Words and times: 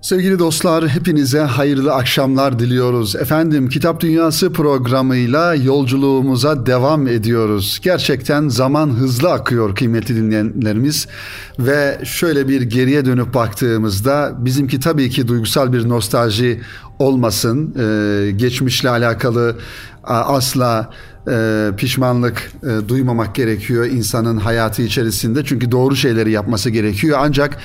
Sevgili 0.00 0.38
dostlar, 0.38 0.88
hepinize 0.88 1.40
hayırlı 1.40 1.94
akşamlar 1.94 2.58
diliyoruz. 2.58 3.16
Efendim, 3.16 3.68
Kitap 3.68 4.00
Dünyası 4.00 4.52
programıyla 4.52 5.54
yolculuğumuza 5.54 6.66
devam 6.66 7.06
ediyoruz. 7.06 7.80
Gerçekten 7.82 8.48
zaman 8.48 8.90
hızlı 8.90 9.32
akıyor 9.32 9.74
kıymetli 9.74 10.16
dinleyenlerimiz 10.16 11.06
ve 11.58 11.98
şöyle 12.04 12.48
bir 12.48 12.62
geriye 12.62 13.04
dönüp 13.04 13.34
baktığımızda 13.34 14.32
bizimki 14.38 14.80
tabii 14.80 15.10
ki 15.10 15.28
duygusal 15.28 15.72
bir 15.72 15.88
nostalji 15.88 16.60
olmasın. 16.98 17.74
Ee, 17.78 18.30
geçmişle 18.30 18.88
alakalı 18.88 19.56
asla 20.04 20.90
e, 21.30 21.68
pişmanlık 21.76 22.52
e, 22.62 22.88
duymamak 22.88 23.34
gerekiyor 23.34 23.86
insanın 23.86 24.36
hayatı 24.36 24.82
içerisinde. 24.82 25.44
Çünkü 25.44 25.70
doğru 25.70 25.96
şeyleri 25.96 26.30
yapması 26.30 26.70
gerekiyor. 26.70 27.18
Ancak 27.20 27.58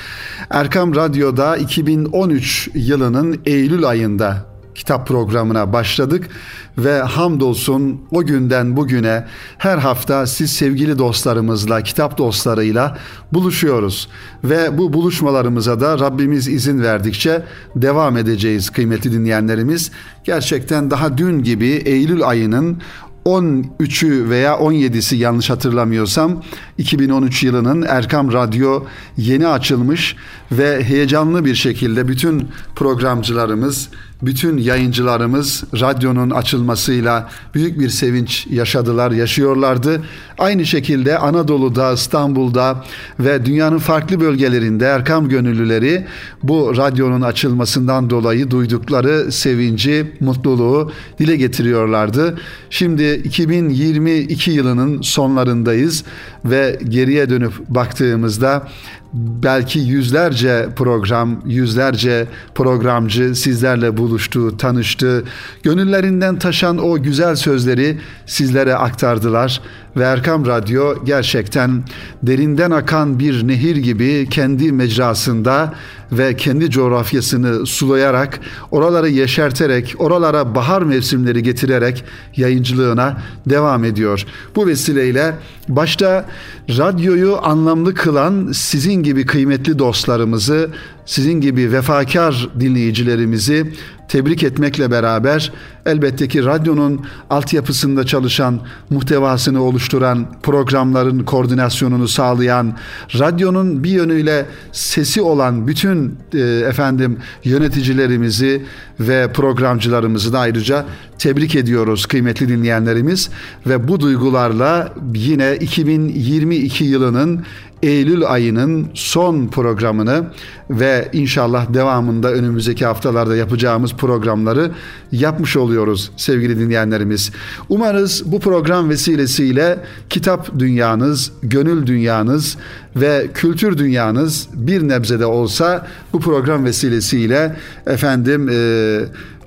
Erkam 0.50 0.96
Radyo'da 0.96 1.58
2013 1.58 2.70
yılının 2.74 3.42
Eylül 3.46 3.88
ayında 3.88 4.53
kitap 4.76 5.08
programına 5.08 5.74
başladık 5.74 6.30
ve 6.78 7.02
hamdolsun 7.02 8.02
o 8.12 8.26
günden 8.26 8.78
bugüne 8.78 9.26
her 9.58 9.78
hafta 9.78 10.28
siz 10.28 10.52
sevgili 10.52 10.98
dostlarımızla, 10.98 11.84
kitap 11.84 12.18
dostlarıyla 12.18 12.98
buluşuyoruz. 13.34 14.10
Ve 14.44 14.78
bu 14.78 14.94
buluşmalarımıza 14.94 15.80
da 15.80 16.00
Rabbimiz 16.00 16.48
izin 16.48 16.84
verdikçe 16.84 17.44
devam 17.76 18.18
edeceğiz 18.18 18.70
kıymetli 18.70 19.12
dinleyenlerimiz. 19.12 19.92
Gerçekten 20.24 20.92
daha 20.92 21.18
dün 21.18 21.44
gibi 21.44 21.68
Eylül 21.68 22.28
ayının 22.28 22.82
13'ü 23.26 24.30
veya 24.30 24.54
17'si 24.54 25.16
yanlış 25.16 25.50
hatırlamıyorsam 25.50 26.44
2013 26.78 27.44
yılının 27.44 27.82
Erkam 27.82 28.34
Radyo 28.34 28.84
yeni 29.18 29.48
açılmış 29.48 30.16
ve 30.52 30.84
heyecanlı 30.84 31.46
bir 31.46 31.56
şekilde 31.56 32.08
bütün 32.08 32.48
programcılarımız 32.76 33.90
bütün 34.26 34.58
yayıncılarımız 34.58 35.64
radyonun 35.80 36.30
açılmasıyla 36.30 37.30
büyük 37.54 37.80
bir 37.80 37.90
sevinç 37.90 38.48
yaşadılar, 38.48 39.12
yaşıyorlardı. 39.12 40.02
Aynı 40.38 40.66
şekilde 40.66 41.18
Anadolu'da, 41.18 41.94
İstanbul'da 41.94 42.84
ve 43.20 43.46
dünyanın 43.46 43.78
farklı 43.78 44.20
bölgelerinde 44.20 44.86
Erkam 44.86 45.30
gönüllüleri 45.30 46.06
bu 46.44 46.78
radyonun 46.78 47.22
açılmasından 47.22 48.10
dolayı 48.10 48.52
duydukları 48.52 49.32
sevinci, 49.32 50.12
mutluluğu 50.20 50.92
dile 51.20 51.36
getiriyorlardı. 51.36 52.40
Şimdi 52.70 53.14
2022 53.14 54.52
yılının 54.52 55.02
sonlarındayız 55.02 56.04
ve 56.46 56.80
geriye 56.90 57.30
dönüp 57.30 57.54
baktığımızda 57.70 58.68
belki 59.14 59.80
yüzlerce 59.80 60.70
program, 60.76 61.42
yüzlerce 61.46 62.28
programcı 62.56 63.36
sizlerle 63.36 63.98
buluştu, 63.98 64.58
tanıştı. 64.58 65.24
Gönüllerinden 65.64 66.40
taşan 66.40 66.78
o 66.78 67.02
güzel 67.04 67.36
sözleri 67.36 68.00
sizlere 68.26 68.76
aktardılar 68.76 69.62
ve 69.98 70.04
Erkam 70.04 70.46
Radyo 70.46 71.06
gerçekten 71.06 71.84
derinden 72.24 72.72
akan 72.72 73.20
bir 73.20 73.48
nehir 73.48 73.76
gibi 73.76 74.28
kendi 74.30 74.72
mecrasında 74.72 75.74
ve 76.12 76.36
kendi 76.36 76.70
coğrafyasını 76.70 77.66
sulayarak, 77.66 78.40
oraları 78.72 79.10
yeşerterek, 79.10 79.96
oralara 79.98 80.56
bahar 80.56 80.82
mevsimleri 80.82 81.44
getirerek 81.44 82.04
yayıncılığına 82.36 83.18
devam 83.46 83.84
ediyor. 83.84 84.26
Bu 84.56 84.68
vesileyle 84.68 85.34
başta 85.68 86.26
radyoyu 86.70 87.38
anlamlı 87.44 87.94
kılan 87.94 88.52
sizin 88.54 89.04
gibi 89.04 89.26
kıymetli 89.26 89.80
dostlarımızı, 89.80 90.70
sizin 91.06 91.42
gibi 91.42 91.72
vefakar 91.72 92.50
dinleyicilerimizi 92.60 93.74
tebrik 94.08 94.44
etmekle 94.44 94.92
beraber 94.92 95.52
elbette 95.86 96.28
ki 96.28 96.46
radyonun 96.46 97.06
altyapısında 97.30 98.06
çalışan, 98.06 98.60
muhtevasını 98.90 99.64
oluşturan, 99.64 100.28
programların 100.44 101.20
koordinasyonunu 101.24 102.08
sağlayan, 102.08 102.78
radyonun 103.20 103.84
bir 103.84 103.90
yönüyle 103.90 104.46
sesi 104.72 105.22
olan 105.22 105.68
bütün 105.68 106.18
e, 106.34 106.40
efendim 106.42 107.18
yöneticilerimizi 107.44 108.66
ve 109.00 109.34
programcılarımızı 109.34 110.34
da 110.34 110.40
ayrıca 110.40 110.86
tebrik 111.18 111.56
ediyoruz 111.56 112.06
kıymetli 112.06 112.50
dinleyenlerimiz. 112.50 113.30
Ve 113.68 113.88
bu 113.88 114.00
duygularla 114.00 114.94
yine 115.16 115.56
2022 115.56 116.84
yılının 116.84 117.46
Eylül 117.84 118.26
ayının 118.26 118.88
son 118.94 119.48
programını 119.48 120.26
ve 120.70 121.10
inşallah 121.14 121.74
devamında 121.74 122.32
önümüzdeki 122.32 122.86
haftalarda 122.86 123.36
yapacağımız 123.36 123.94
programları 123.94 124.72
yapmış 125.12 125.58
oluyoruz 125.58 126.12
sevgili 126.18 126.60
dinleyenlerimiz. 126.60 127.32
Umarız 127.70 128.24
bu 128.26 128.40
program 128.40 128.90
vesilesiyle 128.90 129.80
kitap 130.10 130.60
dünyanız, 130.60 131.32
gönül 131.44 131.88
dünyanız 131.88 132.58
ve 132.96 133.28
kültür 133.34 133.78
dünyanız 133.78 134.48
bir 134.54 134.88
nebzede 134.88 135.26
olsa 135.26 135.88
bu 136.14 136.20
program 136.20 136.66
vesilesiyle 136.66 137.56
efendim 137.88 138.50
e, 138.50 139.00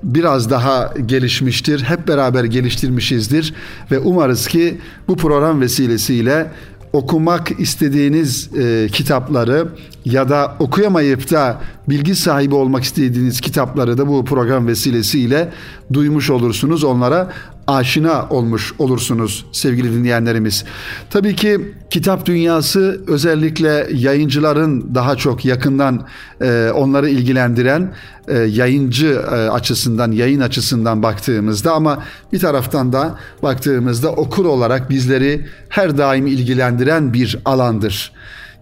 biraz 0.03 0.49
daha 0.49 0.93
gelişmiştir. 1.05 1.83
Hep 1.83 2.07
beraber 2.07 2.43
geliştirmişizdir 2.43 3.53
ve 3.91 3.99
umarız 3.99 4.47
ki 4.47 4.77
bu 5.07 5.17
program 5.17 5.61
vesilesiyle 5.61 6.51
okumak 6.97 7.59
istediğiniz 7.59 8.49
e, 8.57 8.87
kitapları 8.87 9.67
ya 10.05 10.29
da 10.29 10.55
okuyamayıp 10.59 11.31
da 11.31 11.61
bilgi 11.89 12.15
sahibi 12.15 12.55
olmak 12.55 12.83
istediğiniz 12.83 13.41
kitapları 13.41 13.97
da 13.97 14.07
bu 14.07 14.25
program 14.25 14.67
vesilesiyle 14.67 15.49
duymuş 15.93 16.29
olursunuz. 16.29 16.83
Onlara 16.83 17.31
aşina 17.67 18.27
olmuş 18.29 18.73
olursunuz 18.79 19.45
sevgili 19.51 19.93
dinleyenlerimiz. 19.93 20.65
Tabii 21.09 21.35
ki 21.35 21.75
kitap 21.89 22.25
dünyası 22.25 23.01
özellikle 23.07 23.87
yayıncıların 23.93 24.95
daha 24.95 25.15
çok 25.15 25.45
yakından 25.45 26.07
e, 26.41 26.71
onları 26.75 27.09
ilgilendiren 27.09 27.93
e, 28.27 28.37
yayıncı 28.37 29.07
e, 29.07 29.35
açısından, 29.35 30.11
yayın 30.11 30.41
açısından 30.41 31.03
baktığımızda 31.03 31.73
ama 31.73 32.03
bir 32.33 32.39
taraftan 32.39 32.93
da 32.93 33.19
baktığımızda 33.43 34.11
okur 34.11 34.45
olarak 34.45 34.89
bizleri 34.89 35.47
her 35.69 35.97
daim 35.97 36.27
ilgilendiren 36.27 37.13
bir 37.13 37.39
alandır. 37.45 38.11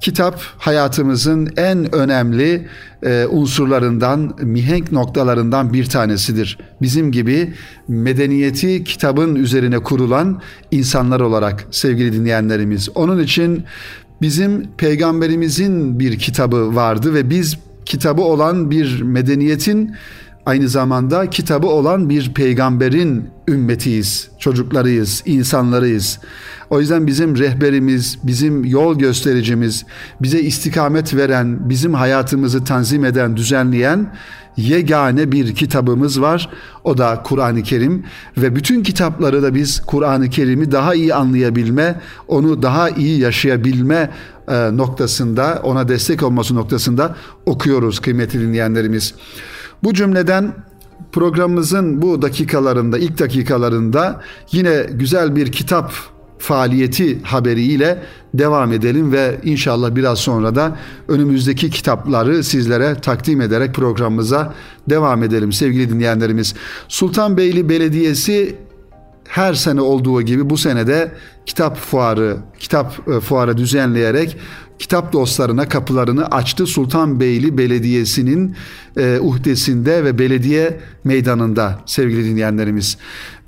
Kitap 0.02 0.40
hayatımızın 0.58 1.50
en 1.58 1.96
önemli 1.96 2.68
e, 3.04 3.26
unsurlarından, 3.26 4.36
mihenk 4.42 4.92
noktalarından 4.92 5.74
bir 5.74 5.86
tanesidir. 5.86 6.58
Bizim 6.82 7.12
gibi 7.12 7.54
medeniyeti 7.88 8.84
kitabın 8.84 9.36
üzerine 9.36 9.80
kurulan 9.80 10.42
insanlar 10.72 11.20
olarak 11.20 11.68
sevgili 11.72 12.14
dinleyenlerimiz. 12.14 12.90
Onun 12.96 13.20
için 13.20 13.64
bizim 14.22 14.68
peygamberimizin 14.78 16.00
bir 16.00 16.20
kitabı 16.20 16.76
vardı 16.76 17.14
ve 17.14 17.30
biz 17.30 17.58
kitabı 17.86 18.22
olan 18.22 18.72
bir 18.72 19.02
medeniyetin 19.02 19.96
aynı 20.46 20.70
zamanda 20.70 21.30
kitabı 21.30 21.68
olan 21.68 22.10
bir 22.10 22.34
peygamberin 22.34 23.30
ümmetiyiz, 23.48 24.30
çocuklarıyız, 24.40 25.24
insanlarıyız. 25.26 26.20
O 26.70 26.80
yüzden 26.80 27.08
bizim 27.08 27.38
rehberimiz, 27.38 28.18
bizim 28.24 28.66
yol 28.66 29.00
göstericimiz, 29.00 29.86
bize 30.22 30.40
istikamet 30.40 31.16
veren, 31.16 31.70
bizim 31.70 31.94
hayatımızı 31.94 32.64
tanzim 32.64 33.06
eden, 33.06 33.38
düzenleyen 33.38 34.14
yegane 34.58 35.32
bir 35.32 35.56
kitabımız 35.56 36.22
var. 36.22 36.50
O 36.84 36.98
da 36.98 37.22
Kur'an-ı 37.24 37.64
Kerim 37.64 38.04
ve 38.38 38.56
bütün 38.56 38.84
kitapları 38.84 39.44
da 39.44 39.56
biz 39.56 39.80
Kur'an-ı 39.80 40.30
Kerim'i 40.30 40.72
daha 40.72 40.96
iyi 40.96 41.14
anlayabilme, 41.14 42.02
onu 42.28 42.62
daha 42.62 42.90
iyi 42.90 43.20
yaşayabilme 43.20 44.10
e, 44.48 44.78
noktasında, 44.78 45.60
ona 45.64 45.88
destek 45.88 46.24
olması 46.24 46.56
noktasında 46.56 47.16
okuyoruz 47.46 48.00
kıymetli 48.00 48.40
dinleyenlerimiz. 48.42 49.14
Bu 49.86 49.94
cümleden 49.94 50.54
programımızın 51.12 52.02
bu 52.02 52.22
dakikalarında, 52.22 52.98
ilk 52.98 53.20
dakikalarında 53.20 54.22
yine 54.52 54.86
güzel 54.92 55.36
bir 55.36 55.52
kitap 55.52 55.92
faaliyeti 56.38 57.22
haberiyle 57.24 58.04
devam 58.34 58.74
edelim 58.74 59.12
ve 59.12 59.40
inşallah 59.44 59.96
biraz 59.96 60.20
sonra 60.20 60.56
da 60.56 60.78
önümüzdeki 61.08 61.70
kitapları 61.70 62.44
sizlere 62.44 62.96
takdim 62.96 63.42
ederek 63.42 63.74
programımıza 63.74 64.54
devam 64.90 65.24
edelim 65.24 65.54
sevgili 65.54 65.90
dinleyenlerimiz. 65.90 66.56
Sultanbeyli 66.88 67.70
Belediyesi 67.70 68.56
her 69.28 69.54
sene 69.54 69.82
olduğu 69.82 70.22
gibi 70.22 70.50
bu 70.50 70.58
sene 70.58 70.88
de 70.88 71.12
kitap 71.46 71.78
fuarı, 71.78 72.38
kitap 72.60 73.10
e, 73.10 73.20
fuarı 73.20 73.58
düzenleyerek 73.58 74.38
kitap 74.80 75.14
dostlarına 75.14 75.70
kapılarını 75.70 76.26
açtı. 76.26 76.66
Sultanbeyli 76.66 77.58
Belediyesi'nin 77.58 78.56
e, 78.98 79.20
uhdesinde 79.20 80.04
ve 80.04 80.20
belediye 80.20 80.80
meydanında 81.04 81.80
sevgili 81.86 82.26
dinleyenlerimiz. 82.26 82.98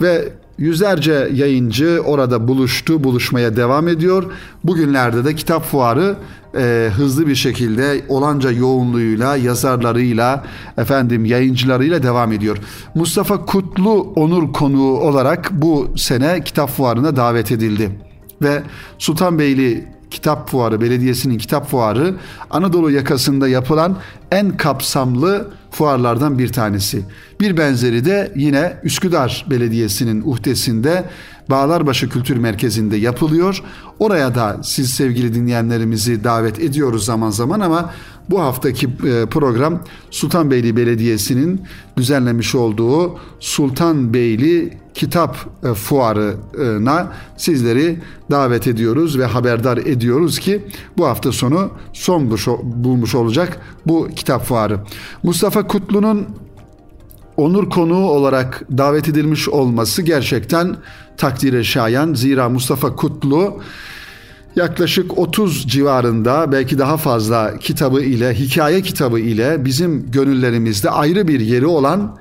Ve 0.02 0.30
yüzlerce 0.58 1.30
yayıncı 1.34 2.02
orada 2.06 2.48
buluştu, 2.48 3.04
buluşmaya 3.04 3.56
devam 3.56 3.88
ediyor. 3.88 4.24
Bugünlerde 4.64 5.26
de 5.26 5.36
kitap 5.36 5.66
fuarı 5.66 6.16
e, 6.58 6.90
hızlı 6.96 7.28
bir 7.28 7.36
şekilde 7.36 8.02
olanca 8.10 8.52
yoğunluğuyla, 8.52 9.36
yazarlarıyla, 9.36 10.46
efendim 10.78 11.26
yayıncılarıyla 11.26 12.04
devam 12.04 12.32
ediyor. 12.32 12.58
Mustafa 12.96 13.46
Kutlu 13.46 14.02
onur 14.02 14.54
konuğu 14.54 15.00
olarak 15.00 15.52
bu 15.52 15.88
sene 15.96 16.44
kitap 16.44 16.70
fuarına 16.70 17.16
davet 17.16 17.52
edildi 17.52 17.92
ve 18.42 18.64
Sultanbeyli 18.98 19.97
Kitap 20.18 20.50
Fuarı, 20.50 20.82
belediyesinin 20.82 21.38
kitap 21.38 21.70
fuarı 21.70 22.16
Anadolu 22.50 22.92
yakasında 22.92 23.48
yapılan 23.48 23.98
en 24.32 24.58
kapsamlı 24.58 25.48
fuarlardan 25.72 26.40
bir 26.40 26.52
tanesi. 26.52 27.06
Bir 27.40 27.58
benzeri 27.58 28.06
de 28.06 28.32
yine 28.36 28.78
Üsküdar 28.84 29.46
Belediyesi'nin 29.50 30.22
uhdesinde 30.26 31.04
Bağlarbaşı 31.50 32.10
Kültür 32.10 32.38
Merkezi'nde 32.38 32.98
yapılıyor. 32.98 33.64
Oraya 34.00 34.36
da 34.36 34.58
siz 34.64 34.90
sevgili 34.90 35.34
dinleyenlerimizi 35.34 36.24
davet 36.24 36.60
ediyoruz 36.60 37.06
zaman 37.06 37.30
zaman 37.30 37.60
ama 37.60 37.94
bu 38.30 38.42
haftaki 38.42 38.86
e, 38.86 39.26
program 39.26 39.84
Sultanbeyli 40.12 40.76
Belediyesi'nin 40.76 41.62
düzenlemiş 41.98 42.56
olduğu 42.56 43.20
Sultanbeyli 43.40 44.78
Kitap 44.98 45.38
e, 45.64 45.74
Fuarı'na 45.74 47.14
sizleri 47.38 48.00
davet 48.32 48.68
ediyoruz 48.68 49.20
ve 49.20 49.26
haberdar 49.26 49.78
ediyoruz 49.78 50.40
ki 50.40 50.66
bu 50.98 51.06
hafta 51.06 51.32
sonu 51.32 51.70
son 51.94 52.38
bulmuş 52.64 53.16
olacak 53.16 53.60
bu 53.86 54.08
kitap 54.16 54.46
fuarı. 54.46 54.80
Mustafa 55.24 55.68
Kutlu'nun 55.68 56.26
onur 57.38 57.70
konuğu 57.70 58.10
olarak 58.10 58.64
davet 58.78 59.10
edilmiş 59.10 59.50
olması 59.50 60.02
gerçekten 60.02 60.76
takdire 61.18 61.64
şayan. 61.64 62.14
Zira 62.14 62.50
Mustafa 62.50 62.96
Kutlu 62.96 63.62
yaklaşık 64.56 65.18
30 65.18 65.68
civarında 65.68 66.52
belki 66.52 66.80
daha 66.80 66.98
fazla 66.98 67.58
kitabı 67.58 68.02
ile, 68.02 68.34
hikaye 68.34 68.82
kitabı 68.82 69.20
ile 69.20 69.66
bizim 69.66 70.12
gönüllerimizde 70.12 70.90
ayrı 70.90 71.28
bir 71.28 71.40
yeri 71.40 71.66
olan 71.66 72.18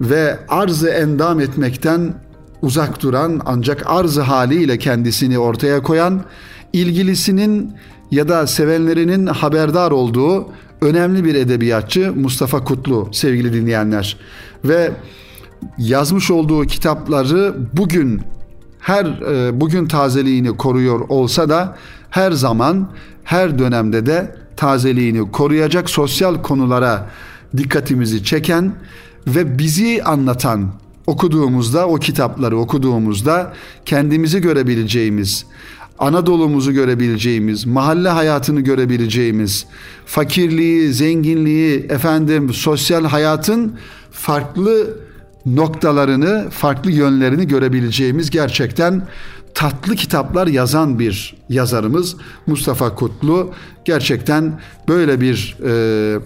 ve 0.00 0.38
arzı 0.48 0.88
endam 0.88 1.40
etmekten 1.40 2.14
uzak 2.62 3.02
duran 3.02 3.40
ancak 3.44 3.82
arzı 3.86 4.20
haliyle 4.20 4.78
kendisini 4.78 5.38
ortaya 5.38 5.82
koyan, 5.82 6.24
ilgilisinin 6.72 7.72
ya 8.10 8.28
da 8.28 8.46
sevenlerinin 8.46 9.26
haberdar 9.26 9.90
olduğu 9.90 10.48
önemli 10.80 11.24
bir 11.24 11.34
edebiyatçı 11.34 12.12
Mustafa 12.16 12.64
Kutlu 12.64 13.08
sevgili 13.12 13.52
dinleyenler. 13.52 14.16
Ve 14.64 14.90
yazmış 15.78 16.30
olduğu 16.30 16.64
kitapları 16.64 17.54
bugün 17.72 18.20
her 18.80 19.04
e, 19.04 19.60
bugün 19.60 19.86
tazeliğini 19.86 20.56
koruyor 20.56 21.00
olsa 21.08 21.48
da 21.48 21.76
her 22.10 22.32
zaman 22.32 22.88
her 23.24 23.58
dönemde 23.58 24.06
de 24.06 24.34
tazeliğini 24.56 25.32
koruyacak 25.32 25.90
sosyal 25.90 26.42
konulara 26.42 27.06
dikkatimizi 27.56 28.24
çeken 28.24 28.72
ve 29.26 29.58
bizi 29.58 30.02
anlatan 30.04 30.68
okuduğumuzda 31.06 31.88
o 31.88 31.96
kitapları 31.96 32.58
okuduğumuzda 32.58 33.52
kendimizi 33.84 34.40
görebileceğimiz 34.40 35.46
Anadolu'muzu 36.00 36.72
görebileceğimiz, 36.72 37.66
mahalle 37.66 38.08
hayatını 38.08 38.60
görebileceğimiz, 38.60 39.66
fakirliği, 40.06 40.92
zenginliği, 40.92 41.86
efendim 41.88 42.52
sosyal 42.52 43.04
hayatın 43.04 43.74
farklı 44.10 44.98
noktalarını, 45.46 46.50
farklı 46.50 46.90
yönlerini 46.90 47.48
görebileceğimiz 47.48 48.30
gerçekten 48.30 49.02
tatlı 49.54 49.96
kitaplar 49.96 50.46
yazan 50.46 50.98
bir 50.98 51.36
yazarımız 51.48 52.16
Mustafa 52.46 52.94
Kutlu. 52.94 53.50
Gerçekten 53.84 54.60
böyle 54.88 55.20
bir 55.20 55.56
e, 55.66 56.18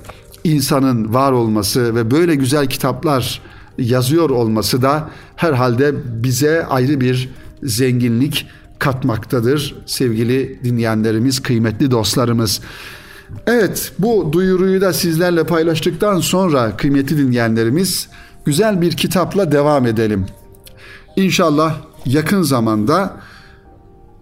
insanın 0.44 1.14
var 1.14 1.32
olması 1.32 1.94
ve 1.94 2.11
böyle 2.11 2.35
güzel 2.35 2.67
kitaplar 2.67 3.41
yazıyor 3.79 4.31
olması 4.31 4.82
da 4.82 5.11
herhalde 5.37 5.94
bize 6.23 6.67
ayrı 6.67 7.00
bir 7.00 7.31
zenginlik 7.62 8.46
katmaktadır 8.79 9.76
sevgili 9.87 10.61
dinleyenlerimiz, 10.64 11.43
kıymetli 11.43 11.91
dostlarımız. 11.91 12.61
Evet 13.46 13.93
bu 13.99 14.32
duyuruyu 14.32 14.81
da 14.81 14.93
sizlerle 14.93 15.44
paylaştıktan 15.44 16.20
sonra 16.20 16.76
kıymetli 16.76 17.19
dinleyenlerimiz 17.19 18.08
güzel 18.44 18.81
bir 18.81 18.93
kitapla 18.93 19.52
devam 19.52 19.87
edelim. 19.87 20.26
İnşallah 21.17 21.76
yakın 22.06 22.43
zamanda 22.43 23.17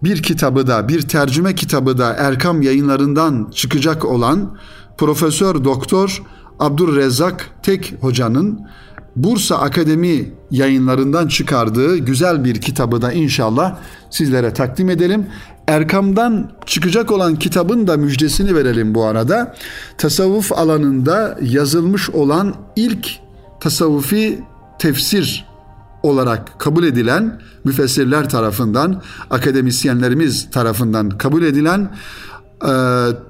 bir 0.03 0.23
kitabı 0.23 0.67
da 0.67 0.87
bir 0.87 1.01
tercüme 1.01 1.55
kitabı 1.55 1.97
da 1.97 2.13
Erkam 2.13 2.61
yayınlarından 2.61 3.51
çıkacak 3.55 4.05
olan 4.05 4.57
Profesör 4.97 5.63
Doktor 5.63 6.23
Abdurrezzak 6.59 7.49
Tek 7.63 7.95
hocanın 8.01 8.67
Bursa 9.15 9.57
Akademi 9.57 10.31
yayınlarından 10.51 11.27
çıkardığı 11.27 11.97
güzel 11.97 12.43
bir 12.43 12.61
kitabı 12.61 13.01
da 13.01 13.11
inşallah 13.11 13.77
sizlere 14.09 14.53
takdim 14.53 14.89
edelim. 14.89 15.27
Erkam'dan 15.67 16.51
çıkacak 16.65 17.11
olan 17.11 17.35
kitabın 17.35 17.87
da 17.87 17.97
müjdesini 17.97 18.55
verelim 18.55 18.95
bu 18.95 19.05
arada. 19.05 19.55
Tasavvuf 19.97 20.51
alanında 20.51 21.37
yazılmış 21.41 22.09
olan 22.09 22.55
ilk 22.75 23.09
tasavvufi 23.59 24.43
tefsir 24.79 25.45
olarak 26.03 26.59
kabul 26.59 26.83
edilen 26.83 27.41
müfessirler 27.63 28.29
tarafından, 28.29 29.01
akademisyenlerimiz 29.29 30.51
tarafından 30.51 31.09
kabul 31.09 31.43
edilen 31.43 31.89
e, 32.61 32.67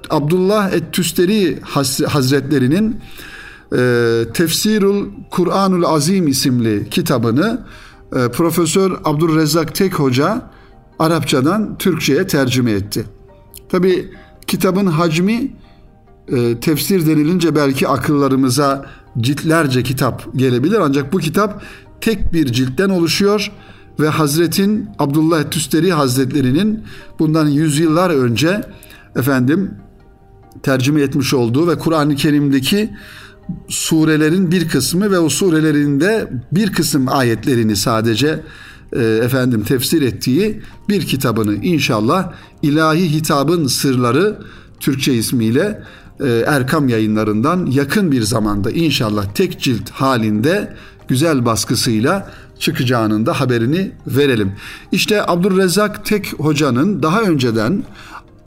Abdullah 0.10 0.72
Et-Tüsteri 0.72 1.60
Hazretlerinin 2.08 3.02
e, 3.78 4.26
Tefsirul 4.34 5.08
Kur'anul 5.30 5.84
Azim 5.84 6.28
isimli 6.28 6.90
kitabını 6.90 7.66
e, 8.16 8.32
Profesör 8.32 8.92
Abdurrezzak 9.06 9.76
Tek 9.76 9.94
Hoca 9.94 10.50
Arapçadan 11.00 11.78
Türkçe'ye 11.78 12.28
tercüme 12.28 12.72
etti. 12.72 13.06
Tabi 13.70 14.12
kitabın 14.48 14.86
hacmi 14.86 15.52
e, 16.28 16.60
tefsir 16.60 17.08
denilince 17.08 17.56
belki 17.56 17.88
akıllarımıza 17.88 18.86
ciltlerce 19.20 19.84
kitap 19.84 20.28
gelebilir 20.36 20.78
ancak 20.82 21.14
bu 21.14 21.20
kitap 21.20 21.64
tek 22.02 22.34
bir 22.34 22.46
ciltten 22.46 22.90
oluşuyor 22.90 23.52
ve 24.00 24.08
Hazretin 24.08 24.90
Abdullah 25.00 25.52
Tüsteri 25.52 25.92
Hazretlerinin 25.92 26.84
bundan 27.20 27.48
yüzyıllar 27.48 28.10
önce 28.10 28.62
efendim 29.16 29.72
tercüme 30.64 31.02
etmiş 31.02 31.34
olduğu 31.34 31.68
ve 31.68 31.78
Kur'an-ı 31.78 32.16
Kerim'deki 32.16 32.90
surelerin 33.68 34.52
bir 34.52 34.70
kısmı 34.70 35.12
ve 35.12 35.20
o 35.20 35.30
surelerinde 35.30 36.30
bir 36.52 36.74
kısım 36.74 37.06
ayetlerini 37.08 37.76
sadece 37.76 38.40
e, 38.94 39.04
efendim 39.04 39.64
tefsir 39.64 40.02
ettiği 40.02 40.62
bir 40.90 41.02
kitabını 41.02 41.56
inşallah 41.56 42.34
İlahi 42.62 43.14
Hitabın 43.14 43.68
Sırları 43.68 44.40
Türkçe 44.80 45.14
ismiyle 45.14 45.84
e, 46.20 46.44
Erkam 46.48 46.90
yayınlarından 46.90 47.66
yakın 47.66 48.12
bir 48.12 48.22
zamanda 48.22 48.72
inşallah 48.72 49.34
tek 49.34 49.60
cilt 49.60 49.90
halinde 49.90 50.74
güzel 51.08 51.46
baskısıyla 51.46 52.32
çıkacağının 52.60 53.26
da 53.26 53.40
haberini 53.40 53.92
verelim. 54.08 54.52
İşte 54.92 55.28
Abdurrezzak 55.28 56.06
Tek 56.06 56.34
hocanın 56.34 57.04
daha 57.04 57.22
önceden 57.22 57.84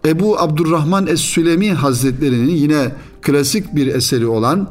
Ebu 0.07 0.41
Abdurrahman 0.41 1.07
Es-Sülemi 1.07 1.73
Hazretleri'nin 1.73 2.55
yine 2.55 2.93
klasik 3.23 3.77
bir 3.77 3.87
eseri 3.87 4.27
olan 4.27 4.69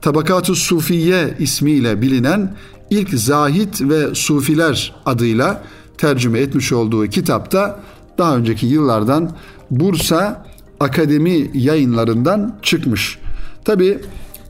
Tabakat-ı 0.00 0.54
Sufiye 0.54 1.34
ismiyle 1.38 2.02
bilinen 2.02 2.54
ilk 2.90 3.10
Zahit 3.10 3.80
ve 3.80 4.14
Sufiler 4.14 4.94
adıyla 5.06 5.62
tercüme 5.98 6.40
etmiş 6.40 6.72
olduğu 6.72 7.06
kitapta 7.06 7.80
daha 8.18 8.36
önceki 8.36 8.66
yıllardan 8.66 9.30
Bursa 9.70 10.46
Akademi 10.80 11.50
yayınlarından 11.54 12.58
çıkmış. 12.62 13.18
Tabi 13.64 13.98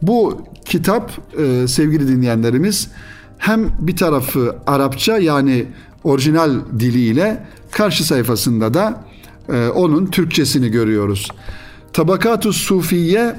bu 0.02 0.42
kitap 0.64 1.12
e, 1.38 1.68
sevgili 1.68 2.08
dinleyenlerimiz 2.08 2.88
hem 3.38 3.68
bir 3.80 3.96
tarafı 3.96 4.56
Arapça 4.66 5.18
yani 5.18 5.66
orijinal 6.04 6.54
diliyle 6.78 7.46
karşı 7.70 8.04
sayfasında 8.04 8.74
da 8.74 9.04
e, 9.52 9.68
onun 9.68 10.06
Türkçesini 10.06 10.68
görüyoruz. 10.68 11.28
Tabakat-ı 11.92 12.52
Sufiye 12.52 13.36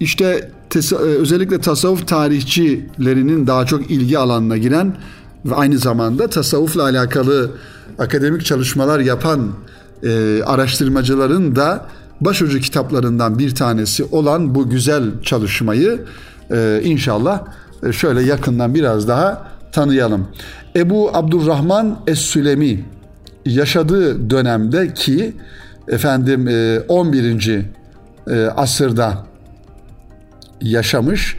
işte 0.00 0.50
tes- 0.70 0.94
e, 0.94 1.18
özellikle 1.18 1.60
tasavvuf 1.60 2.08
tarihçilerinin 2.08 3.46
daha 3.46 3.66
çok 3.66 3.90
ilgi 3.90 4.18
alanına 4.18 4.56
giren 4.56 4.96
ve 5.44 5.54
aynı 5.54 5.78
zamanda 5.78 6.26
tasavvufla 6.28 6.82
alakalı 6.82 7.50
akademik 7.98 8.44
çalışmalar 8.44 9.00
yapan 9.00 9.48
e, 10.02 10.42
araştırmacıların 10.42 11.56
da 11.56 11.86
başucu 12.20 12.60
kitaplarından 12.60 13.38
bir 13.38 13.54
tanesi 13.54 14.04
olan 14.04 14.54
bu 14.54 14.70
güzel 14.70 15.22
çalışmayı 15.22 16.00
e, 16.50 16.80
inşallah 16.84 17.42
e, 17.86 17.92
şöyle 17.92 18.22
yakından 18.22 18.74
biraz 18.74 19.08
daha 19.08 19.48
tanıyalım. 19.72 20.28
Ebu 20.76 21.10
Abdurrahman 21.14 21.98
Es-Sülemi 22.06 22.84
yaşadığı 23.48 24.30
dönemde 24.30 24.94
ki 24.94 25.32
efendim 25.88 26.48
11. 26.88 27.48
E, 27.48 27.64
e, 28.30 28.46
asırda 28.46 29.26
yaşamış, 30.60 31.36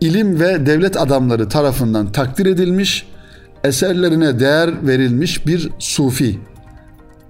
ilim 0.00 0.40
ve 0.40 0.66
devlet 0.66 0.96
adamları 1.00 1.48
tarafından 1.48 2.12
takdir 2.12 2.46
edilmiş, 2.46 3.06
eserlerine 3.64 4.40
değer 4.40 4.86
verilmiş 4.86 5.46
bir 5.46 5.70
sufi. 5.78 6.38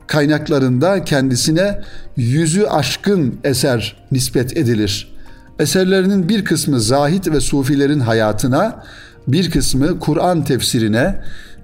Kaynaklarında 0.06 1.04
kendisine 1.04 1.80
yüzü 2.16 2.64
aşkın 2.64 3.34
eser 3.44 3.96
nispet 4.12 4.56
edilir. 4.56 5.14
Eserlerinin 5.58 6.28
bir 6.28 6.44
kısmı 6.44 6.80
zahit 6.80 7.30
ve 7.30 7.40
sufilerin 7.40 8.00
hayatına, 8.00 8.84
bir 9.28 9.50
kısmı 9.50 9.98
Kur'an 9.98 10.44
tefsirine, 10.44 11.20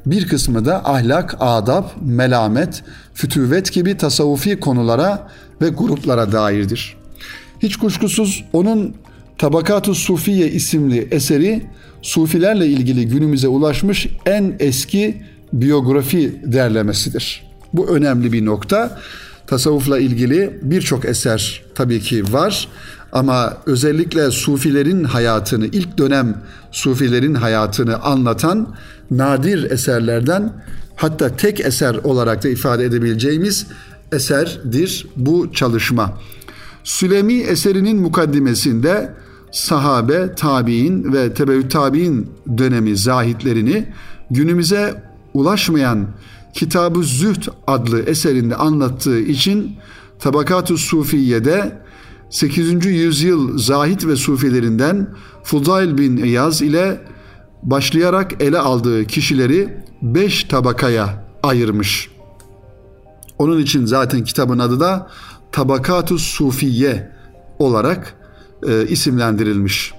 bir 0.06 0.28
kısmı 0.28 0.64
da 0.64 0.88
ahlak, 0.88 1.37
adab, 1.40 1.84
melamet, 2.00 2.82
fütüvet 3.14 3.73
gibi 3.73 3.96
tasavvufi 3.96 4.61
konulara 4.61 5.28
ve 5.61 5.68
gruplara 5.68 6.32
dairdir. 6.32 6.96
Hiç 7.62 7.76
kuşkusuz 7.76 8.44
onun 8.52 8.94
Tabakat-ı 9.38 9.94
Sufiye 9.94 10.50
isimli 10.50 11.08
eseri 11.11 11.62
Sufilerle 12.02 12.66
ilgili 12.66 13.08
günümüze 13.08 13.49
ulaşmış 13.49 14.08
en 14.26 14.56
eski 14.58 15.23
biyografi 15.52 16.40
derlemesidir. 16.44 17.42
Bu 17.73 17.88
önemli 17.88 18.32
bir 18.32 18.44
nokta. 18.44 18.99
Tasavvufla 19.46 19.99
ilgili 19.99 20.58
birçok 20.62 21.04
eser 21.04 21.62
tabii 21.75 22.00
ki 22.00 22.32
var 22.32 22.68
ama 23.12 23.56
özellikle 23.66 24.30
Sufilerin 24.30 25.04
hayatını, 25.04 25.66
ilk 25.66 25.99
dönem 25.99 26.37
Sufilerin 26.73 27.34
hayatını 27.34 28.02
anlatan 28.02 28.75
nadir 29.11 29.70
eserlerden 29.70 30.52
hatta 30.96 31.37
tek 31.37 31.61
eser 31.61 31.94
olarak 31.94 32.44
da 32.44 32.49
ifade 32.49 32.84
edebileceğimiz 32.84 33.66
eserdir 34.12 35.06
bu 35.16 35.52
çalışma. 35.52 36.18
Sülemi 36.84 37.34
eserinin 37.34 38.00
mukaddimesinde 38.00 39.14
sahabe, 39.52 40.34
tabi'in 40.34 41.12
ve 41.12 41.34
tebeü 41.34 41.68
tabi'in 41.68 42.30
dönemi 42.58 42.96
zahitlerini 42.96 43.88
günümüze 44.30 45.02
ulaşmayan 45.34 46.06
Kitab-ı 46.54 47.02
Zühd 47.02 47.42
adlı 47.66 48.02
eserinde 48.02 48.56
anlattığı 48.56 49.20
için 49.20 49.76
Tabakat-ı 50.18 50.76
Sufiye'de 50.76 51.78
8. 52.30 52.87
yüzyıl 52.87 53.58
zahit 53.58 54.06
ve 54.06 54.16
sufilerinden 54.16 55.08
Fudail 55.42 55.99
bin 55.99 56.16
İyaz 56.16 56.62
ile 56.62 57.00
başlayarak 57.64 58.42
ele 58.42 58.59
aldığı 58.59 59.04
kişileri 59.04 59.85
beş 60.02 60.44
tabakaya 60.44 61.25
ayırmış. 61.42 62.11
Onun 63.38 63.59
için 63.59 63.87
zaten 63.87 64.25
kitabın 64.25 64.59
adı 64.59 64.80
da 64.80 65.11
Tabakatu 65.52 66.18
Sufiye 66.18 67.11
olarak 67.59 68.14
e, 68.68 68.87
isimlendirilmiş. 68.87 69.94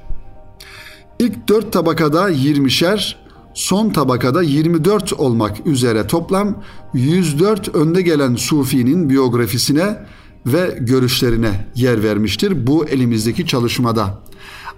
İlk 1.19 1.49
dört 1.49 1.73
tabakada 1.73 2.31
20'şer, 2.31 3.15
son 3.53 3.89
tabakada 3.89 4.41
24 4.41 5.13
olmak 5.13 5.67
üzere 5.67 6.07
toplam 6.07 6.63
104 6.93 7.75
önde 7.75 8.01
gelen 8.01 8.35
Sufi'nin 8.35 9.09
biyografisine 9.09 10.05
ve 10.45 10.77
görüşlerine 10.79 11.67
yer 11.75 12.03
vermiştir 12.03 12.67
bu 12.67 12.85
elimizdeki 12.85 13.47
çalışmada. 13.47 14.21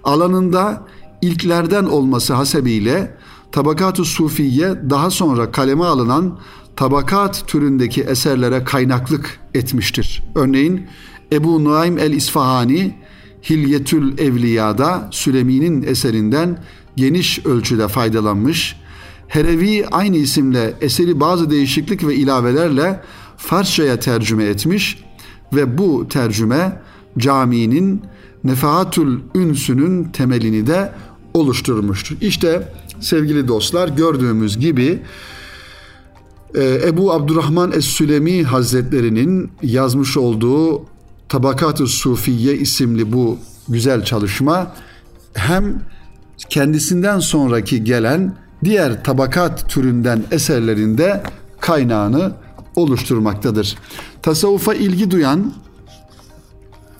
Alanında 0.04 0.86
ilklerden 1.22 1.84
olması 1.84 2.34
hasebiyle 2.34 3.14
Tabakat-ı 3.52 4.04
Sufiye 4.04 4.90
daha 4.90 5.10
sonra 5.10 5.50
kaleme 5.50 5.84
alınan 5.84 6.38
tabakat 6.76 7.44
türündeki 7.46 8.02
eserlere 8.02 8.64
kaynaklık 8.64 9.40
etmiştir. 9.54 10.22
Örneğin 10.34 10.86
Ebu 11.32 11.64
Nuaym 11.64 11.98
el-İsfahani 11.98 12.94
Hilyetül 13.50 14.18
Evliya'da 14.18 15.08
Sülemi'nin 15.10 15.82
eserinden 15.82 16.58
geniş 16.96 17.46
ölçüde 17.46 17.88
faydalanmış. 17.88 18.76
Herevi 19.28 19.86
aynı 19.86 20.16
isimle 20.16 20.74
eseri 20.80 21.20
bazı 21.20 21.50
değişiklik 21.50 22.06
ve 22.06 22.14
ilavelerle 22.14 23.00
Farsçaya 23.36 24.00
tercüme 24.00 24.44
etmiş 24.44 25.04
ve 25.52 25.78
bu 25.78 26.08
tercüme 26.08 26.82
caminin 27.18 28.02
Nefahatül 28.44 29.20
Ünsü'nün 29.34 30.04
temelini 30.04 30.66
de 30.66 30.92
oluşturmuştur. 31.38 32.16
İşte 32.20 32.72
sevgili 33.00 33.48
dostlar 33.48 33.88
gördüğümüz 33.88 34.58
gibi 34.58 35.02
e, 36.54 36.80
Ebu 36.84 37.12
Abdurrahman 37.12 37.72
Es-Sülemi 37.72 38.44
Hazretlerinin 38.44 39.50
yazmış 39.62 40.16
olduğu 40.16 40.82
Tabakat-ı 41.28 41.86
Sufiye 41.86 42.56
isimli 42.56 43.12
bu 43.12 43.38
güzel 43.68 44.04
çalışma 44.04 44.74
hem 45.34 45.82
kendisinden 46.48 47.18
sonraki 47.18 47.84
gelen 47.84 48.34
diğer 48.64 49.04
tabakat 49.04 49.70
türünden 49.70 50.24
eserlerinde 50.30 51.22
kaynağını 51.60 52.32
oluşturmaktadır. 52.76 53.76
Tasavvufa 54.22 54.74
ilgi 54.74 55.10
duyan 55.10 55.52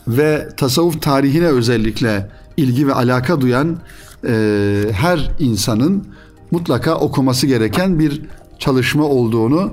ve 0.09 0.49
tasavvuf 0.57 1.03
tarihine 1.03 1.47
özellikle 1.47 2.31
ilgi 2.57 2.87
ve 2.87 2.95
alaka 2.95 3.41
duyan 3.41 3.79
e, 4.27 4.85
her 4.93 5.31
insanın 5.39 6.05
mutlaka 6.51 6.95
okuması 6.95 7.47
gereken 7.47 7.99
bir 7.99 8.23
çalışma 8.59 9.05
olduğunu 9.05 9.73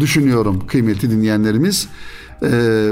düşünüyorum 0.00 0.66
kıymetli 0.66 1.10
dinleyenlerimiz. 1.10 1.88
E, 2.42 2.90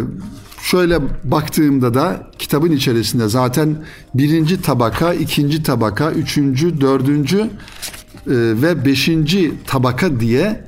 şöyle 0.63 0.99
baktığımda 1.25 1.95
da 1.95 2.31
kitabın 2.39 2.73
içerisinde 2.73 3.29
zaten 3.29 3.77
birinci 4.15 4.63
tabaka, 4.63 5.15
ikinci 5.15 5.63
tabaka, 5.63 6.13
üçüncü, 6.13 6.81
dördüncü 6.81 7.39
e, 7.39 7.49
ve 8.63 8.85
beşinci 8.85 9.53
tabaka 9.67 10.21
diye 10.21 10.65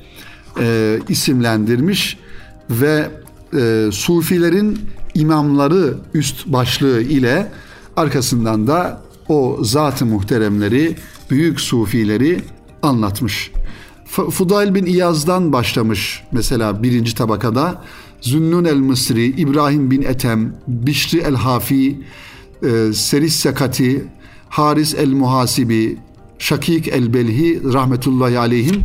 e, 0.60 0.98
isimlendirmiş 1.08 2.18
ve 2.70 3.10
e, 3.56 3.88
Sufilerin 3.92 4.78
imamları 5.14 5.94
üst 6.14 6.46
başlığı 6.46 7.00
ile 7.02 7.52
arkasından 7.96 8.66
da 8.66 9.07
o 9.28 9.58
zat-ı 9.62 10.06
muhteremleri, 10.06 10.96
büyük 11.30 11.60
sufileri 11.60 12.40
anlatmış. 12.82 13.52
Fudail 14.06 14.74
bin 14.74 14.86
İyaz'dan 14.86 15.52
başlamış 15.52 16.24
mesela 16.32 16.82
birinci 16.82 17.14
tabakada. 17.14 17.82
Zünnun 18.20 18.64
el 18.64 18.76
Mısri, 18.76 19.24
İbrahim 19.24 19.90
bin 19.90 20.02
Etem, 20.02 20.56
Bişri 20.68 21.18
el 21.18 21.34
Hafi, 21.34 22.00
e, 22.62 22.92
Seris 22.92 23.34
Sekati, 23.36 24.04
Haris 24.48 24.94
el 24.94 25.12
Muhasibi, 25.12 25.98
Şakik 26.38 26.88
el 26.88 27.14
Belhi 27.14 27.72
rahmetullahi 27.72 28.38
aleyhim 28.38 28.82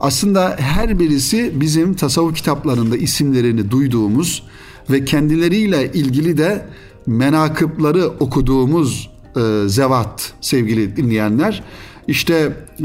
aslında 0.00 0.56
her 0.58 0.98
birisi 0.98 1.52
bizim 1.54 1.94
tasavvuf 1.94 2.36
kitaplarında 2.36 2.96
isimlerini 2.96 3.70
duyduğumuz 3.70 4.42
ve 4.90 5.04
kendileriyle 5.04 5.92
ilgili 5.92 6.38
de 6.38 6.66
menakıpları 7.06 8.06
okuduğumuz 8.06 9.11
e, 9.36 9.68
zevat 9.68 10.32
sevgili 10.40 10.96
dinleyenler. 10.96 11.62
İşte 12.08 12.56
e, 12.80 12.84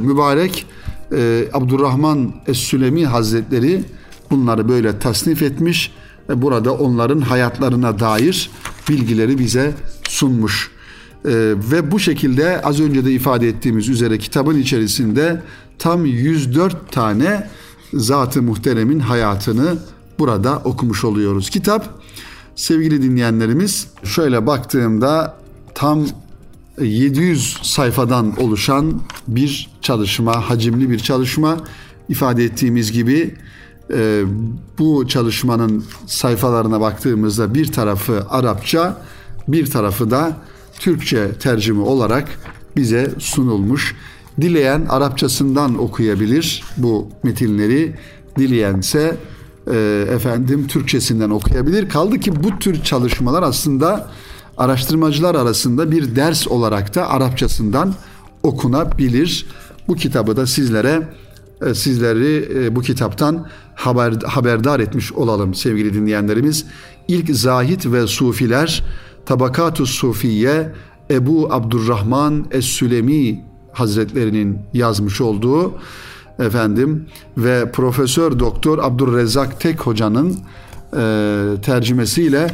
mübarek 0.00 0.66
e, 1.12 1.44
Abdurrahman 1.52 2.34
Es-Sülemi 2.46 3.06
Hazretleri 3.06 3.84
bunları 4.30 4.68
böyle 4.68 4.98
tasnif 4.98 5.42
etmiş 5.42 5.92
ve 6.28 6.42
burada 6.42 6.74
onların 6.74 7.20
hayatlarına 7.20 7.98
dair 7.98 8.50
bilgileri 8.88 9.38
bize 9.38 9.74
sunmuş. 10.08 10.70
Ee, 11.24 11.54
ve 11.72 11.90
bu 11.90 11.98
şekilde 11.98 12.62
az 12.62 12.80
önce 12.80 13.04
de 13.04 13.12
ifade 13.12 13.48
ettiğimiz 13.48 13.88
üzere 13.88 14.18
kitabın 14.18 14.58
içerisinde 14.58 15.42
tam 15.78 16.06
104 16.06 16.92
tane 16.92 17.50
Zat-ı 17.94 18.42
Muhterem'in 18.42 19.00
hayatını 19.00 19.76
burada 20.18 20.56
okumuş 20.64 21.04
oluyoruz. 21.04 21.50
Kitap 21.50 22.00
sevgili 22.56 23.02
dinleyenlerimiz 23.02 23.88
şöyle 24.04 24.46
baktığımda 24.46 25.36
tam 25.76 26.06
700 26.80 27.58
sayfadan 27.62 28.40
oluşan 28.40 29.00
bir 29.28 29.70
çalışma, 29.82 30.50
hacimli 30.50 30.90
bir 30.90 30.98
çalışma 30.98 31.56
ifade 32.08 32.44
ettiğimiz 32.44 32.92
gibi 32.92 33.34
e, 33.92 34.22
bu 34.78 35.08
çalışmanın 35.08 35.84
sayfalarına 36.06 36.80
baktığımızda 36.80 37.54
bir 37.54 37.72
tarafı 37.72 38.26
Arapça, 38.30 39.02
bir 39.48 39.70
tarafı 39.70 40.10
da 40.10 40.36
Türkçe 40.78 41.32
tercüme 41.32 41.82
olarak 41.82 42.28
bize 42.76 43.10
sunulmuş. 43.18 43.94
Dileyen 44.40 44.86
Arapçasından 44.88 45.78
okuyabilir 45.78 46.64
bu 46.76 47.08
metinleri, 47.22 47.94
dileyense 48.38 49.16
e, 49.72 50.06
efendim 50.10 50.66
Türkçesinden 50.66 51.30
okuyabilir. 51.30 51.88
Kaldı 51.88 52.20
ki 52.20 52.44
bu 52.44 52.58
tür 52.58 52.82
çalışmalar 52.82 53.42
aslında 53.42 54.10
araştırmacılar 54.56 55.34
arasında 55.34 55.90
bir 55.90 56.16
ders 56.16 56.48
olarak 56.48 56.94
da 56.94 57.10
Arapçasından 57.10 57.94
okunabilir. 58.42 59.46
Bu 59.88 59.94
kitabı 59.94 60.36
da 60.36 60.46
sizlere 60.46 61.08
e, 61.66 61.74
sizleri 61.74 62.48
e, 62.54 62.76
bu 62.76 62.80
kitaptan 62.80 63.48
haber, 63.74 64.12
haberdar 64.26 64.80
etmiş 64.80 65.12
olalım 65.12 65.54
sevgili 65.54 65.94
dinleyenlerimiz. 65.94 66.64
İlk 67.08 67.36
zahit 67.36 67.86
ve 67.86 68.06
sufiler 68.06 68.84
Tabakatus 69.26 69.90
Sufiye 69.90 70.72
Ebu 71.10 71.52
Abdurrahman 71.52 72.46
Es-Sülemi 72.50 73.44
Hazretlerinin 73.72 74.58
yazmış 74.72 75.20
olduğu 75.20 75.74
efendim 76.38 77.06
ve 77.36 77.72
Profesör 77.72 78.38
Doktor 78.38 78.78
Abdurrezzak 78.78 79.60
Tek 79.60 79.80
Hoca'nın 79.80 80.36
e, 80.92 81.60
tercümesiyle 81.62 82.46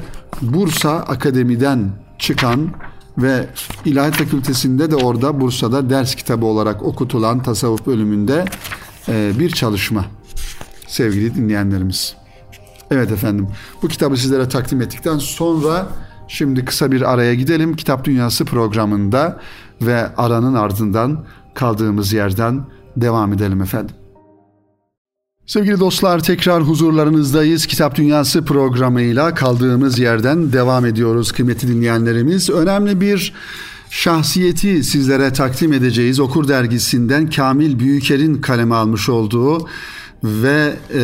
Bursa 0.43 0.91
Akademi'den 0.91 1.91
çıkan 2.19 2.71
ve 3.19 3.47
İlahiyat 3.85 4.15
Fakültesi'nde 4.15 4.91
de 4.91 4.97
orada 4.97 5.41
Bursa'da 5.41 5.91
ders 5.91 6.15
kitabı 6.15 6.47
olarak 6.47 6.83
okutulan 6.83 7.43
tasavvuf 7.43 7.87
bölümünde 7.87 8.45
e, 9.09 9.33
bir 9.39 9.51
çalışma 9.51 10.05
sevgili 10.87 11.35
dinleyenlerimiz. 11.35 12.17
Evet 12.91 13.12
efendim 13.12 13.49
bu 13.83 13.89
kitabı 13.89 14.17
sizlere 14.17 14.49
takdim 14.49 14.83
ettikten 14.83 15.19
sonra 15.19 15.89
şimdi 16.29 16.65
kısa 16.65 16.93
bir 16.93 17.12
araya 17.12 17.35
gidelim. 17.35 17.77
Kitap 17.77 18.05
Dünyası 18.05 18.45
programında 18.45 19.41
ve 19.83 20.17
aranın 20.17 20.55
ardından 20.55 21.25
kaldığımız 21.55 22.12
yerden 22.12 22.65
devam 22.97 23.33
edelim 23.33 23.62
efendim. 23.62 23.95
Sevgili 25.46 25.80
dostlar 25.80 26.22
tekrar 26.22 26.62
huzurlarınızdayız. 26.62 27.66
Kitap 27.66 27.94
Dünyası 27.94 28.44
programıyla 28.44 29.34
kaldığımız 29.34 29.99
yerden 29.99 30.52
devam 30.52 30.87
ediyoruz 30.87 31.32
kıymetli 31.32 31.68
dinleyenlerimiz. 31.68 32.50
Önemli 32.50 33.00
bir 33.00 33.32
şahsiyeti 33.90 34.84
sizlere 34.84 35.32
takdim 35.32 35.72
edeceğiz. 35.72 36.20
Okur 36.20 36.49
dergisinden 36.49 37.30
Kamil 37.30 37.78
Büyüker'in 37.78 38.40
kaleme 38.40 38.75
almış 38.75 39.08
olduğu 39.08 39.68
ve 40.25 40.76
e, 40.95 41.00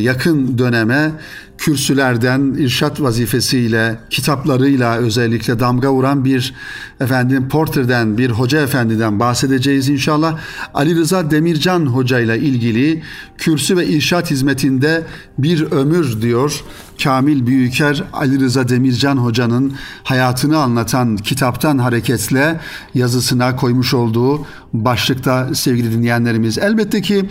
yakın 0.00 0.58
döneme 0.58 1.12
kürsülerden 1.58 2.54
irşat 2.58 3.00
vazifesiyle, 3.00 4.00
kitaplarıyla 4.10 4.96
özellikle 4.96 5.60
damga 5.60 5.92
vuran 5.92 6.24
bir 6.24 6.54
efendim 7.00 7.48
porterden, 7.48 8.18
bir 8.18 8.30
hoca 8.30 8.62
efendiden 8.62 9.20
bahsedeceğiz 9.20 9.88
inşallah. 9.88 10.38
Ali 10.74 10.96
Rıza 10.96 11.30
Demircan 11.30 11.86
Hoca 11.86 12.20
ile 12.20 12.38
ilgili 12.38 13.02
kürsü 13.38 13.76
ve 13.76 13.86
irşat 13.86 14.30
hizmetinde 14.30 15.02
bir 15.38 15.72
ömür 15.72 16.22
diyor. 16.22 16.64
Kamil 17.04 17.46
Büyüker 17.46 18.04
Ali 18.12 18.40
Rıza 18.40 18.68
Demircan 18.68 19.16
Hoca'nın 19.16 19.72
hayatını 20.04 20.58
anlatan 20.58 21.16
kitaptan 21.16 21.78
hareketle 21.78 22.60
yazısına 22.94 23.56
koymuş 23.56 23.94
olduğu 23.94 24.46
başlıkta 24.72 25.54
sevgili 25.54 25.92
dinleyenlerimiz. 25.92 26.58
Elbette 26.58 27.02
ki 27.02 27.24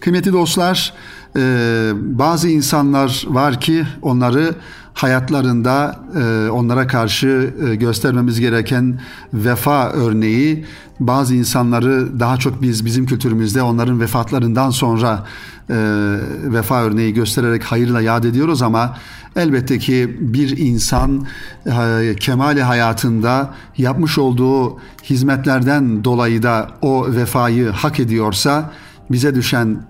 kıymetli 0.00 0.32
dostlar 0.32 0.92
ee, 1.36 1.92
bazı 1.94 2.48
insanlar 2.48 3.24
var 3.28 3.60
ki 3.60 3.84
onları 4.02 4.54
hayatlarında 4.96 5.96
e, 6.14 6.50
onlara 6.50 6.86
karşı 6.86 7.54
e, 7.68 7.74
göstermemiz 7.74 8.40
gereken 8.40 9.00
vefa 9.34 9.90
örneği 9.90 10.64
bazı 11.00 11.34
insanları 11.34 12.20
daha 12.20 12.36
çok 12.36 12.62
biz 12.62 12.84
bizim 12.84 13.06
kültürümüzde 13.06 13.62
onların 13.62 14.00
vefatlarından 14.00 14.70
sonra 14.70 15.26
e, 15.70 15.76
vefa 16.44 16.82
örneği 16.82 17.14
göstererek 17.14 17.64
hayırla 17.64 18.00
yad 18.00 18.24
ediyoruz 18.24 18.62
ama 18.62 18.96
elbette 19.36 19.78
ki 19.78 20.16
bir 20.20 20.56
insan 20.58 21.26
e, 21.66 22.16
kemali 22.20 22.62
hayatında 22.62 23.54
yapmış 23.78 24.18
olduğu 24.18 24.78
hizmetlerden 25.02 26.04
dolayı 26.04 26.42
da 26.42 26.70
o 26.82 27.06
vefayı 27.08 27.68
hak 27.68 28.00
ediyorsa 28.00 28.70
bize 29.10 29.34
düşen 29.34 29.82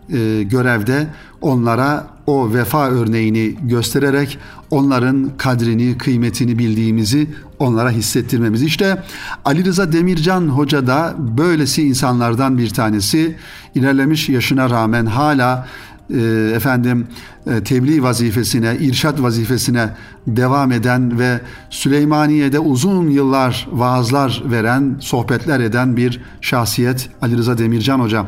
görevde 0.42 1.06
onlara 1.40 2.06
o 2.26 2.54
vefa 2.54 2.88
örneğini 2.88 3.54
göstererek 3.62 4.38
onların 4.70 5.30
kadrini, 5.36 5.98
kıymetini 5.98 6.58
bildiğimizi 6.58 7.28
onlara 7.58 7.90
hissettirmemiz. 7.90 8.62
İşte 8.62 9.02
Ali 9.44 9.64
Rıza 9.64 9.92
Demircan 9.92 10.48
Hoca 10.48 10.86
da 10.86 11.14
böylesi 11.18 11.82
insanlardan 11.82 12.58
bir 12.58 12.70
tanesi. 12.70 13.36
İlerlemiş 13.74 14.28
yaşına 14.28 14.70
rağmen 14.70 15.06
hala 15.06 15.66
e, 16.10 16.52
efendim 16.54 17.06
e, 17.46 17.64
tebliğ 17.64 18.02
vazifesine, 18.02 18.76
irşat 18.80 19.22
vazifesine 19.22 19.88
devam 20.26 20.72
eden 20.72 21.18
ve 21.18 21.40
Süleymaniye'de 21.70 22.58
uzun 22.58 23.10
yıllar 23.10 23.68
vaazlar 23.72 24.42
veren, 24.44 24.96
sohbetler 25.00 25.60
eden 25.60 25.96
bir 25.96 26.20
şahsiyet 26.40 27.10
Ali 27.22 27.36
Rıza 27.36 27.58
Demircan 27.58 28.00
Hoca. 28.00 28.26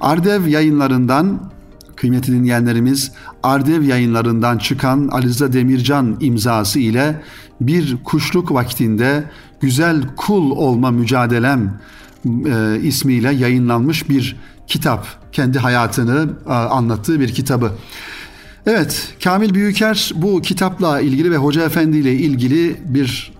Ardev 0.00 0.46
yayınlarından 0.46 1.40
kıymetli 2.02 2.32
dinleyenlerimiz 2.32 3.12
Ardev 3.42 3.82
yayınlarından 3.82 4.58
çıkan 4.58 5.08
Aliza 5.08 5.52
Demircan 5.52 6.16
imzası 6.20 6.78
ile 6.78 7.22
bir 7.60 7.96
kuşluk 8.04 8.52
vaktinde 8.52 9.24
güzel 9.60 10.02
kul 10.16 10.50
olma 10.50 10.90
mücadelem 10.90 11.80
e, 12.26 12.80
ismiyle 12.82 13.34
yayınlanmış 13.34 14.08
bir 14.08 14.36
kitap. 14.66 15.06
Kendi 15.32 15.58
hayatını 15.58 16.30
e, 16.46 16.52
anlattığı 16.52 17.20
bir 17.20 17.34
kitabı. 17.34 17.72
Evet, 18.66 19.14
Kamil 19.24 19.54
Büyüker 19.54 20.12
bu 20.14 20.42
kitapla 20.42 21.00
ilgili 21.00 21.30
ve 21.30 21.36
Hoca 21.36 21.62
Efendi 21.64 21.96
ile 21.96 22.12
ilgili 22.12 22.76
bir 22.84 23.32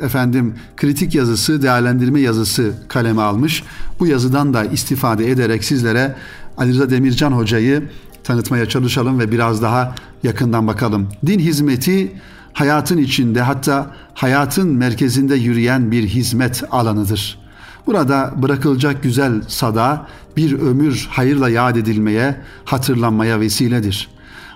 efendim 0.00 0.54
kritik 0.76 1.14
yazısı, 1.14 1.62
değerlendirme 1.62 2.20
yazısı 2.20 2.72
kaleme 2.88 3.22
almış. 3.22 3.62
Bu 4.00 4.06
yazıdan 4.06 4.54
da 4.54 4.64
istifade 4.64 5.30
ederek 5.30 5.64
sizlere 5.64 6.14
Ali 6.58 6.70
Rıza 6.70 6.90
Demircan 6.90 7.32
hocayı 7.32 7.82
tanıtmaya 8.24 8.68
çalışalım 8.68 9.18
ve 9.18 9.32
biraz 9.32 9.62
daha 9.62 9.94
yakından 10.22 10.66
bakalım. 10.66 11.08
Din 11.26 11.38
hizmeti 11.38 12.12
hayatın 12.52 12.98
içinde 12.98 13.40
hatta 13.40 13.90
hayatın 14.14 14.68
merkezinde 14.68 15.34
yürüyen 15.34 15.90
bir 15.90 16.08
hizmet 16.08 16.62
alanıdır. 16.70 17.38
Burada 17.86 18.34
bırakılacak 18.36 19.02
güzel 19.02 19.42
sada 19.48 20.06
bir 20.36 20.60
ömür 20.60 21.08
hayırla 21.10 21.48
yad 21.48 21.76
edilmeye, 21.76 22.36
hatırlanmaya 22.64 23.40
vesiledir. 23.40 24.08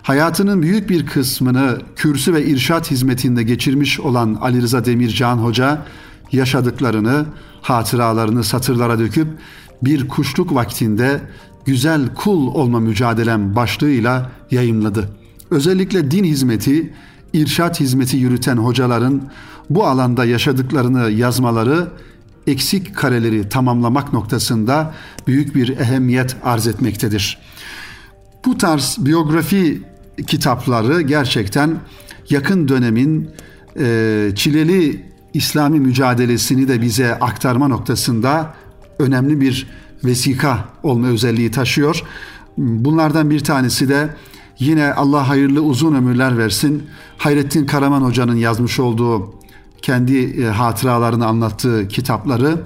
Hayatının 0.03 0.63
büyük 0.63 0.91
bir 0.91 1.07
kısmını 1.07 1.79
kürsü 1.97 2.35
ve 2.35 2.45
irşat 2.45 2.91
hizmetinde 2.91 3.43
geçirmiş 3.43 4.01
olan 4.01 4.39
Ali 4.41 4.63
Rıza 4.63 4.85
Demircan 4.85 5.37
Hoca 5.37 5.83
yaşadıklarını, 6.33 7.27
hatıralarını 7.63 8.45
satırlara 8.45 8.99
döküp 8.99 9.29
bir 9.83 10.09
kuşluk 10.09 10.55
vaktinde 10.55 11.21
güzel 11.69 12.15
kul 12.15 12.47
olma 12.55 12.81
mücadelem 12.81 13.57
başlığıyla 13.57 14.31
yayımladı. 14.51 15.09
Özellikle 15.51 16.11
din 16.11 16.25
hizmeti, 16.25 16.93
irşat 17.33 17.81
hizmeti 17.81 18.17
yürüten 18.17 18.57
hocaların 18.57 19.23
bu 19.71 19.87
alanda 19.87 20.25
yaşadıklarını 20.25 21.11
yazmaları 21.11 21.89
eksik 22.47 22.97
kareleri 22.97 23.49
tamamlamak 23.49 24.13
noktasında 24.13 24.95
büyük 25.27 25.55
bir 25.55 25.69
ehemmiyet 25.79 26.37
arz 26.45 26.67
etmektedir. 26.67 27.39
Bu 28.45 28.59
tarz 28.59 28.97
biyografi 29.01 29.83
kitapları 30.27 31.01
gerçekten 31.01 31.77
yakın 32.31 32.69
dönemin 32.69 33.31
e, 33.81 34.31
çileli 34.35 35.05
İslami 35.35 35.81
mücadelesini 35.81 36.69
de 36.69 36.83
bize 36.83 37.15
aktarma 37.15 37.69
noktasında 37.69 38.55
önemli 38.99 39.41
bir 39.41 39.67
vesika 40.05 40.65
olma 40.83 41.07
özelliği 41.07 41.51
taşıyor. 41.51 42.03
Bunlardan 42.59 43.31
bir 43.31 43.41
tanesi 43.41 43.89
de 43.89 44.15
yine 44.59 44.93
Allah 44.93 45.29
hayırlı 45.29 45.61
uzun 45.61 45.95
ömürler 45.95 46.39
versin. 46.39 46.87
Hayrettin 47.19 47.67
Karaman 47.67 48.03
Hoca'nın 48.03 48.37
yazmış 48.37 48.81
olduğu 48.81 49.35
kendi 49.83 50.43
e, 50.43 50.47
hatıralarını 50.47 51.27
anlattığı 51.27 51.89
kitapları 51.89 52.63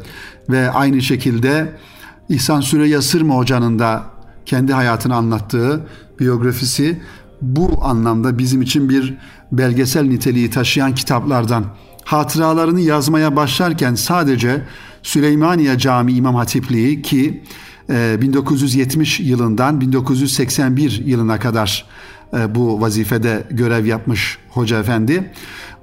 ve 0.48 0.70
aynı 0.70 1.02
şekilde 1.02 1.76
İhsan 2.28 2.60
Süreyya 2.60 3.02
Sırma 3.02 3.36
Hoca'nın 3.36 3.78
da 3.78 4.02
kendi 4.46 4.72
hayatını 4.72 5.14
anlattığı 5.14 5.86
biyografisi 6.20 7.00
bu 7.42 7.78
anlamda 7.82 8.38
bizim 8.38 8.62
için 8.62 8.88
bir 8.88 9.18
belgesel 9.52 10.04
niteliği 10.04 10.50
taşıyan 10.50 10.94
kitaplardan. 10.94 11.64
Hatıralarını 12.04 12.80
yazmaya 12.80 13.36
başlarken 13.36 13.94
sadece 13.94 14.62
Süleymaniye 15.02 15.78
Camii 15.78 16.14
İmam 16.14 16.34
Hatipliği 16.34 17.02
ki 17.02 17.42
1970 17.88 19.20
e, 19.20 19.22
yılından 19.22 19.80
1981 19.80 21.02
yılına 21.04 21.38
kadar 21.38 21.84
e, 22.36 22.54
bu 22.54 22.80
vazifede 22.80 23.44
görev 23.50 23.86
yapmış 23.86 24.38
Hoca 24.50 24.80
Efendi. 24.80 25.32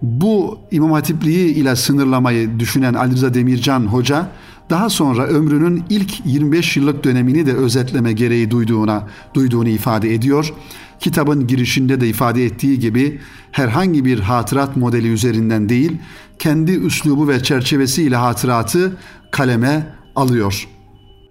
Bu 0.01 0.59
İmam 0.71 0.91
Hatipliği 0.91 1.53
ile 1.55 1.75
sınırlamayı 1.75 2.59
düşünen 2.59 2.93
Ali 2.93 3.13
Rıza 3.13 3.33
Demircan 3.33 3.85
Hoca 3.85 4.27
daha 4.69 4.89
sonra 4.89 5.27
ömrünün 5.27 5.83
ilk 5.89 6.25
25 6.25 6.77
yıllık 6.77 7.03
dönemini 7.03 7.45
de 7.45 7.53
özetleme 7.53 8.13
gereği 8.13 8.51
duyduğuna 8.51 9.07
duyduğunu 9.33 9.69
ifade 9.69 10.13
ediyor. 10.13 10.53
Kitabın 10.99 11.47
girişinde 11.47 12.01
de 12.01 12.07
ifade 12.07 12.45
ettiği 12.45 12.79
gibi 12.79 13.19
herhangi 13.51 14.05
bir 14.05 14.19
hatırat 14.19 14.77
modeli 14.77 15.07
üzerinden 15.07 15.69
değil, 15.69 15.97
kendi 16.39 16.71
üslubu 16.71 17.27
ve 17.27 17.43
çerçevesiyle 17.43 18.15
hatıratı 18.15 18.97
kaleme 19.31 19.95
alıyor. 20.15 20.67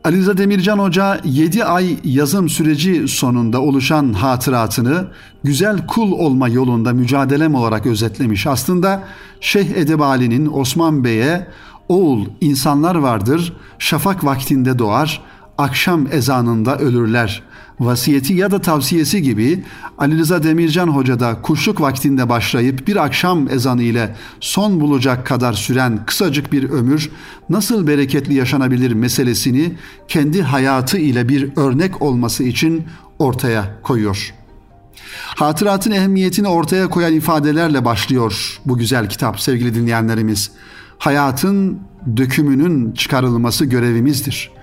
Ali 0.05 0.17
Rıza 0.17 0.39
Demircan 0.39 0.79
Hoca 0.79 1.21
7 1.25 1.65
ay 1.65 1.97
yazım 2.05 2.49
süreci 2.49 3.09
sonunda 3.09 3.61
oluşan 3.61 4.13
hatıratını 4.13 5.07
güzel 5.45 5.87
kul 5.87 6.13
olma 6.13 6.49
yolunda 6.49 6.93
mücadelem 6.93 7.55
olarak 7.55 7.87
özetlemiş. 7.87 8.47
Aslında 8.47 9.05
Şeyh 9.41 9.71
Edebali'nin 9.71 10.47
Osman 10.53 11.05
Bey'e 11.05 11.47
oğul 11.89 12.27
insanlar 12.41 12.95
vardır 12.95 13.53
şafak 13.79 14.25
vaktinde 14.25 14.79
doğar 14.79 15.23
akşam 15.59 16.07
ezanında 16.13 16.79
ölürler 16.79 17.43
vasiyeti 17.81 18.35
ya 18.35 18.51
da 18.51 18.61
tavsiyesi 18.61 19.23
gibi 19.23 19.65
Ali 19.99 20.19
Rıza 20.19 20.43
Demircan 20.43 20.89
Hoca 20.89 21.21
da 21.21 21.43
kuşluk 21.43 21.81
vaktinde 21.81 22.29
başlayıp 22.29 22.87
bir 22.89 23.05
akşam 23.05 23.49
ezanı 23.49 23.83
ile 23.83 24.17
son 24.41 24.81
bulacak 24.81 25.27
kadar 25.27 25.53
süren 25.53 26.07
kısacık 26.07 26.53
bir 26.53 26.71
ömür 26.71 27.11
nasıl 27.51 27.87
bereketli 27.87 28.35
yaşanabilir 28.35 28.93
meselesini 28.93 29.73
kendi 30.09 30.43
hayatı 30.43 30.99
ile 30.99 31.29
bir 31.29 31.57
örnek 31.57 32.03
olması 32.03 32.45
için 32.45 32.85
ortaya 33.19 33.79
koyuyor. 33.83 34.35
Hatıratın 35.25 35.91
ehemmiyetini 35.91 36.49
ortaya 36.49 36.89
koyan 36.89 37.13
ifadelerle 37.13 37.85
başlıyor 37.85 38.61
bu 38.67 38.79
güzel 38.79 39.09
kitap 39.09 39.41
sevgili 39.41 39.75
dinleyenlerimiz. 39.75 40.51
Hayatın 40.99 41.79
dökümünün 42.17 42.93
çıkarılması 42.93 43.65
görevimizdir. 43.65 44.58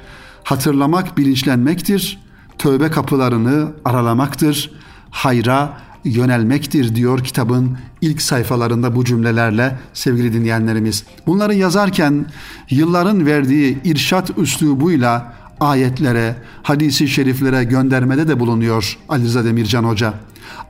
Hatırlamak 0.45 1.17
bilinçlenmektir 1.17 2.19
tövbe 2.57 2.91
kapılarını 2.91 3.71
aralamaktır, 3.85 4.71
hayra 5.11 5.77
yönelmektir 6.03 6.95
diyor 6.95 7.23
kitabın 7.23 7.77
ilk 8.01 8.21
sayfalarında 8.21 8.95
bu 8.95 9.05
cümlelerle 9.05 9.77
sevgili 9.93 10.33
dinleyenlerimiz. 10.33 11.03
Bunları 11.27 11.55
yazarken 11.55 12.25
yılların 12.69 13.25
verdiği 13.25 13.77
irşat 13.83 14.37
üslubuyla 14.37 15.33
ayetlere, 15.59 16.35
hadisi 16.63 17.07
şeriflere 17.07 17.63
göndermede 17.63 18.27
de 18.27 18.39
bulunuyor 18.39 18.97
Ali 19.09 19.23
Rıza 19.23 19.45
Demircan 19.45 19.83
Hoca. 19.83 20.13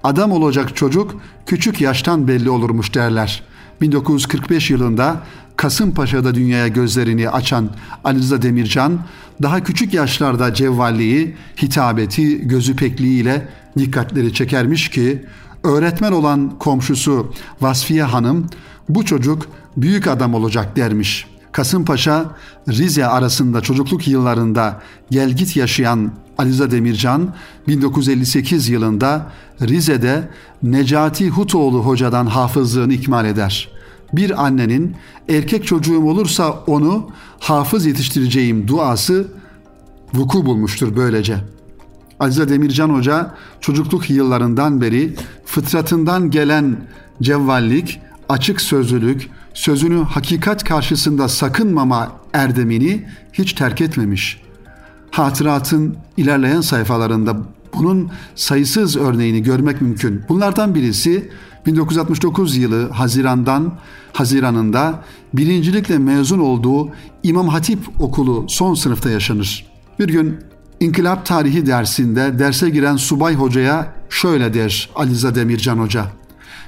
Adam 0.04 0.32
olacak 0.32 0.76
çocuk 0.76 1.22
küçük 1.46 1.82
yaştan 1.82 2.28
belli 2.28 2.50
olurmuş 2.50 2.94
derler. 2.94 3.44
1945 3.82 4.70
yılında 4.70 5.22
Kasımpaşa'da 5.58 6.36
dünyaya 6.36 6.68
gözlerini 6.68 7.30
açan 7.30 7.70
Ali 8.04 8.20
Rıza 8.20 8.42
Demircan 8.42 9.00
daha 9.42 9.64
küçük 9.64 9.94
yaşlarda 9.94 10.54
cevvalliği, 10.54 11.36
hitabeti, 11.62 12.48
gözü 12.48 12.76
pekliğiyle 12.76 13.48
dikkatleri 13.78 14.34
çekermiş 14.34 14.90
ki 14.90 15.26
öğretmen 15.64 16.12
olan 16.12 16.60
komşusu 16.60 17.34
Vasfiye 17.62 18.04
Hanım 18.04 18.50
bu 18.90 19.06
çocuk 19.06 19.48
büyük 19.78 20.08
adam 20.08 20.34
olacak 20.34 20.76
dermiş. 20.76 21.28
Kasımpaşa, 21.52 22.26
Rize 22.70 23.06
arasında 23.08 23.62
çocukluk 23.62 24.08
yıllarında 24.08 24.82
gelgit 25.12 25.56
yaşayan 25.56 26.12
Aliza 26.38 26.72
Demircan 26.72 27.34
1958 27.68 28.70
yılında 28.70 29.32
Rize'de 29.62 30.30
Necati 30.64 31.30
Hutoğlu 31.30 31.86
hocadan 31.86 32.26
hafızlığını 32.26 32.94
ikmal 32.94 33.26
eder 33.26 33.75
bir 34.18 34.46
annenin 34.46 34.96
erkek 35.30 35.68
çocuğum 35.68 36.06
olursa 36.06 36.52
onu 36.52 37.10
hafız 37.40 37.86
yetiştireceğim 37.86 38.68
duası 38.68 39.28
vuku 40.14 40.46
bulmuştur 40.46 40.96
böylece. 40.96 41.38
Azize 42.20 42.50
Demircan 42.50 42.90
Hoca 42.90 43.34
çocukluk 43.62 44.10
yıllarından 44.10 44.82
beri 44.82 45.16
fıtratından 45.46 46.32
gelen 46.32 46.78
cevvallik, 47.22 48.00
açık 48.30 48.62
sözlülük, 48.62 49.30
sözünü 49.54 50.04
hakikat 50.04 50.64
karşısında 50.64 51.30
sakınmama 51.30 52.12
erdemini 52.34 53.06
hiç 53.34 53.54
terk 53.54 53.82
etmemiş. 53.82 54.42
Hatıratın 55.12 55.98
ilerleyen 56.18 56.62
sayfalarında 56.62 57.38
bunun 57.74 58.12
sayısız 58.36 58.98
örneğini 58.98 59.44
görmek 59.44 59.82
mümkün. 59.82 60.22
Bunlardan 60.30 60.76
birisi 60.76 61.32
1969 61.66 62.58
yılı 62.58 62.90
Haziran'dan 62.90 63.74
Haziran'ında 64.14 65.04
birincilikle 65.34 65.98
mezun 65.98 66.40
olduğu 66.40 66.90
İmam 67.24 67.48
Hatip 67.48 67.80
Okulu 68.00 68.46
son 68.48 68.74
sınıfta 68.74 69.10
yaşanır. 69.10 69.66
Bir 70.00 70.08
gün 70.08 70.40
İnkılap 70.80 71.26
Tarihi 71.26 71.66
dersinde 71.66 72.40
derse 72.40 72.70
giren 72.70 72.96
subay 72.96 73.36
hocaya 73.36 73.94
şöyle 74.10 74.54
der 74.54 74.90
Aliza 74.96 75.36
Demircan 75.36 75.78
Hoca. 75.78 76.06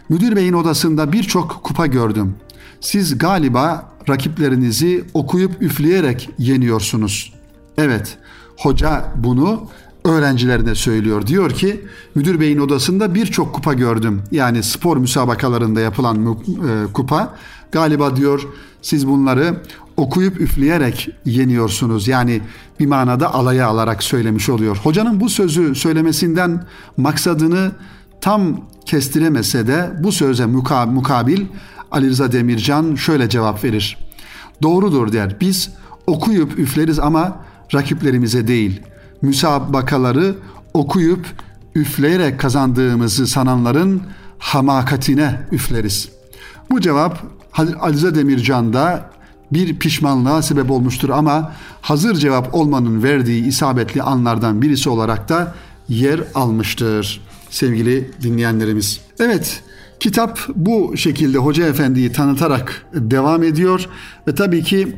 Müdür 0.10 0.36
beyin 0.36 0.54
odasında 0.54 1.12
birçok 1.12 1.64
kupa 1.64 1.88
gördüm. 1.88 2.36
Siz 2.82 3.18
galiba 3.18 3.92
rakiplerinizi 4.10 5.06
okuyup 5.14 5.62
üfleyerek 5.62 6.30
yeniyorsunuz. 6.38 7.34
Evet, 7.78 8.18
hoca 8.58 9.14
bunu 9.16 9.70
öğrencilerine 10.08 10.76
söylüyor. 10.76 11.28
Diyor 11.28 11.52
ki 11.52 11.86
müdür 12.16 12.40
beyin 12.40 12.60
odasında 12.60 13.16
birçok 13.16 13.54
kupa 13.54 13.74
gördüm. 13.74 14.22
Yani 14.32 14.64
spor 14.64 14.98
müsabakalarında 14.98 15.80
yapılan 15.82 16.26
e, 16.26 16.94
kupa. 16.94 17.36
Galiba 17.72 18.16
diyor 18.16 18.48
siz 18.82 19.08
bunları 19.08 19.62
okuyup 19.98 20.42
üfleyerek 20.42 21.10
yeniyorsunuz. 21.26 22.08
Yani 22.08 22.42
bir 22.80 22.86
manada 22.86 23.34
alaya 23.34 23.68
alarak 23.68 24.04
söylemiş 24.04 24.50
oluyor. 24.50 24.78
Hocanın 24.84 25.20
bu 25.20 25.30
sözü 25.30 25.76
söylemesinden 25.76 26.64
maksadını 26.98 27.72
tam 28.22 28.62
kestiremese 28.86 29.68
de 29.68 29.92
bu 30.00 30.12
söze 30.12 30.46
mukabil 30.46 31.46
Ali 31.92 32.10
Rıza 32.10 32.32
Demircan 32.32 32.96
şöyle 32.96 33.30
cevap 33.30 33.64
verir. 33.64 33.98
Doğrudur 34.62 35.12
der. 35.12 35.36
Biz 35.42 35.70
okuyup 36.08 36.60
üfleriz 36.60 37.00
ama 37.00 37.46
rakiplerimize 37.74 38.48
değil.'' 38.48 38.97
Müsabakaları 39.22 40.36
okuyup 40.74 41.26
üfleyerek 41.76 42.40
kazandığımızı 42.40 43.28
sananların 43.28 44.02
hamakatine 44.38 45.40
üfleriz. 45.52 46.10
Bu 46.72 46.82
cevap 46.82 47.24
Alize 47.80 48.16
Demircan'da 48.16 49.10
bir 49.52 49.80
pişmanlığa 49.80 50.42
sebep 50.42 50.72
olmuştur 50.72 51.10
ama 51.10 51.52
hazır 51.82 52.16
cevap 52.16 52.56
olmanın 52.56 53.04
verdiği 53.04 53.46
isabetli 53.46 54.02
anlardan 54.02 54.62
birisi 54.62 54.90
olarak 54.90 55.30
da 55.30 55.56
yer 55.90 56.24
almıştır 56.36 57.22
sevgili 57.50 58.12
dinleyenlerimiz. 58.22 59.02
Evet 59.20 59.64
kitap 60.00 60.40
bu 60.56 60.98
şekilde 60.98 61.38
Hoca 61.38 61.68
Efendi'yi 61.68 62.12
tanıtarak 62.12 62.86
devam 62.94 63.44
ediyor 63.44 63.88
ve 64.28 64.36
tabii 64.36 64.64
ki 64.64 64.98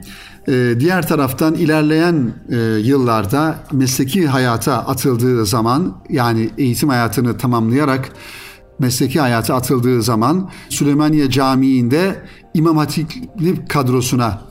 diğer 0.80 1.08
taraftan 1.08 1.54
ilerleyen 1.54 2.34
e, 2.50 2.56
yıllarda 2.84 3.60
mesleki 3.72 4.28
hayata 4.28 4.78
atıldığı 4.78 5.46
zaman 5.46 5.98
yani 6.10 6.50
eğitim 6.58 6.90
hayatını 6.90 7.38
tamamlayarak 7.38 8.12
mesleki 8.80 9.20
hayata 9.20 9.56
atıldığı 9.56 10.04
zaman 10.04 10.50
Süleymaniye 10.70 11.30
Camii'nde 11.30 12.24
İmam 12.54 12.78
Hatiplik 12.78 13.70
kadrosuna 13.70 14.42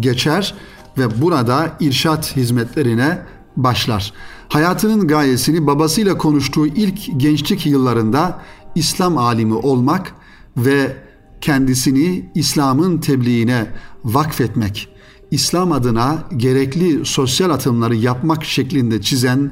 geçer 0.00 0.54
ve 0.98 1.20
burada 1.20 1.76
irşat 1.80 2.36
hizmetlerine 2.36 3.18
başlar. 3.56 4.12
Hayatının 4.48 5.08
gayesini 5.08 5.66
babasıyla 5.66 6.18
konuştuğu 6.18 6.66
ilk 6.66 7.20
gençlik 7.20 7.66
yıllarında 7.66 8.38
İslam 8.74 9.18
alimi 9.18 9.54
olmak 9.54 10.12
ve 10.56 10.96
kendisini 11.40 12.30
İslam'ın 12.34 12.98
tebliğine 12.98 13.66
vakfetmek 14.04 14.88
İslam 15.30 15.72
adına 15.72 16.18
gerekli 16.36 17.06
sosyal 17.06 17.50
atımları 17.50 17.96
yapmak 17.96 18.44
şeklinde 18.44 19.02
çizen 19.02 19.50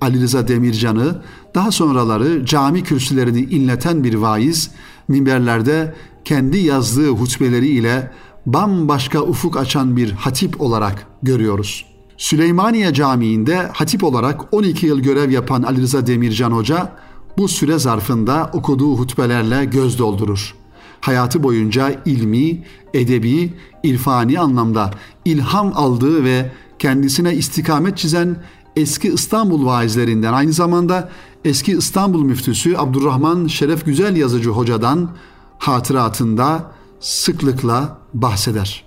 Ali 0.00 0.20
Rıza 0.20 0.48
Demircan'ı 0.48 1.22
daha 1.54 1.70
sonraları 1.70 2.46
cami 2.46 2.82
kürsülerini 2.82 3.40
inleten 3.40 4.04
bir 4.04 4.14
vaiz, 4.14 4.70
minberlerde 5.08 5.94
kendi 6.24 6.58
yazdığı 6.58 7.08
hutbeleri 7.08 7.68
ile 7.68 8.10
bambaşka 8.46 9.22
ufuk 9.22 9.56
açan 9.56 9.96
bir 9.96 10.10
hatip 10.12 10.60
olarak 10.60 11.06
görüyoruz. 11.22 11.86
Süleymaniye 12.16 12.94
Camii'nde 12.94 13.56
hatip 13.72 14.04
olarak 14.04 14.54
12 14.54 14.86
yıl 14.86 15.00
görev 15.00 15.30
yapan 15.30 15.62
Ali 15.62 15.80
Rıza 15.80 16.06
Demircan 16.06 16.52
Hoca 16.52 16.92
bu 17.38 17.48
süre 17.48 17.78
zarfında 17.78 18.50
okuduğu 18.52 18.96
hutbelerle 18.96 19.64
göz 19.64 19.98
doldurur 19.98 20.59
hayatı 21.00 21.42
boyunca 21.42 22.02
ilmi, 22.06 22.64
edebi, 22.94 23.52
irfani 23.82 24.40
anlamda 24.40 24.90
ilham 25.24 25.72
aldığı 25.74 26.24
ve 26.24 26.50
kendisine 26.78 27.34
istikamet 27.34 27.98
çizen 27.98 28.36
eski 28.76 29.08
İstanbul 29.08 29.66
vaizlerinden 29.66 30.32
aynı 30.32 30.52
zamanda 30.52 31.10
eski 31.44 31.72
İstanbul 31.72 32.22
müftüsü 32.22 32.76
Abdurrahman 32.76 33.46
Şeref 33.46 33.86
Güzel 33.86 34.16
Yazıcı 34.16 34.50
Hoca'dan 34.50 35.10
hatıratında 35.58 36.72
sıklıkla 37.00 37.98
bahseder. 38.14 38.84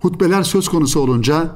Hutbeler 0.00 0.42
söz 0.42 0.68
konusu 0.68 1.00
olunca 1.00 1.50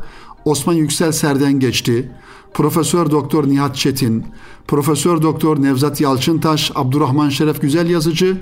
Osman 0.49 0.75
Yüksel 0.75 1.13
Serden 1.13 1.61
geçti. 1.61 2.11
Profesör 2.55 3.11
Doktor 3.11 3.49
Nihat 3.49 3.77
Çetin, 3.77 4.25
Profesör 4.69 5.23
Doktor 5.23 5.63
Nevzat 5.63 6.01
Yalçıntaş, 6.01 6.73
Abdurrahman 6.75 7.29
Şeref 7.29 7.63
Güzel 7.63 7.91
Yazıcı 7.91 8.37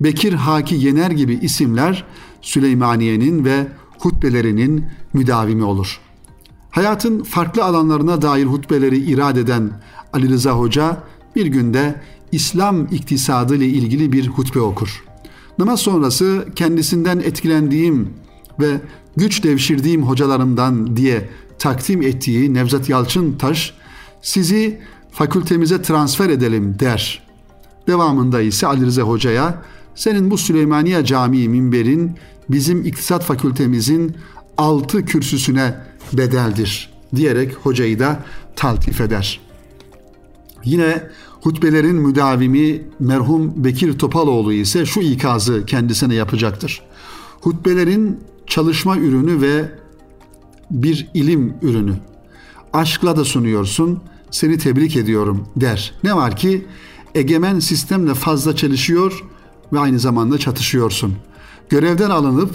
Bekir 0.00 0.32
Haki 0.32 0.74
Yener 0.74 1.10
gibi 1.10 1.34
isimler 1.34 2.04
Süleymaniye'nin 2.42 3.44
ve 3.44 3.66
hutbelerinin 3.98 4.84
müdavimi 5.12 5.64
olur. 5.64 6.00
Hayatın 6.70 7.22
farklı 7.22 7.64
alanlarına 7.64 8.22
dair 8.22 8.44
hutbeleri 8.44 8.98
irad 8.98 9.36
eden 9.36 9.70
Ali 10.12 10.28
Rıza 10.28 10.52
Hoca 10.52 11.02
bir 11.36 11.46
günde 11.46 12.00
İslam 12.32 12.86
iktisadı 12.86 13.56
ile 13.56 13.66
ilgili 13.66 14.12
bir 14.12 14.28
hutbe 14.28 14.60
okur. 14.60 15.04
Namaz 15.58 15.80
sonrası 15.80 16.48
kendisinden 16.56 17.18
etkilendiğim 17.18 18.08
ve 18.60 18.80
güç 19.16 19.44
devşirdiğim 19.44 20.02
hocalarımdan 20.02 20.96
diye 20.96 21.28
takdim 21.60 22.02
ettiği 22.02 22.54
Nevzat 22.54 22.88
Yalçın 22.88 23.32
Taş 23.32 23.74
sizi 24.22 24.80
fakültemize 25.12 25.82
transfer 25.82 26.30
edelim 26.30 26.76
der. 26.80 27.22
Devamında 27.86 28.40
ise 28.40 28.66
Ali 28.66 28.86
Rıza 28.86 29.02
Hoca'ya 29.02 29.62
senin 29.94 30.30
bu 30.30 30.38
Süleymaniye 30.38 31.04
Camii 31.04 31.48
minberin 31.48 32.16
bizim 32.48 32.84
iktisat 32.84 33.24
fakültemizin 33.24 34.16
altı 34.58 35.04
kürsüsüne 35.04 35.74
bedeldir 36.12 36.92
diyerek 37.16 37.54
hocayı 37.54 37.98
da 37.98 38.24
taltif 38.56 39.00
eder. 39.00 39.40
Yine 40.64 41.02
hutbelerin 41.40 41.96
müdavimi 41.96 42.82
merhum 43.00 43.64
Bekir 43.64 43.98
Topaloğlu 43.98 44.52
ise 44.52 44.86
şu 44.86 45.00
ikazı 45.00 45.66
kendisine 45.66 46.14
yapacaktır. 46.14 46.82
Hutbelerin 47.40 48.20
çalışma 48.46 48.96
ürünü 48.96 49.40
ve 49.40 49.80
bir 50.70 51.08
ilim 51.14 51.54
ürünü. 51.62 51.94
Aşkla 52.72 53.16
da 53.16 53.24
sunuyorsun, 53.24 54.00
seni 54.30 54.58
tebrik 54.58 54.96
ediyorum 54.96 55.48
der. 55.56 55.94
Ne 56.04 56.16
var 56.16 56.36
ki 56.36 56.66
egemen 57.14 57.58
sistemle 57.58 58.14
fazla 58.14 58.56
çalışıyor 58.56 59.24
ve 59.72 59.78
aynı 59.78 59.98
zamanda 59.98 60.38
çatışıyorsun. 60.38 61.14
Görevden 61.68 62.10
alınıp 62.10 62.50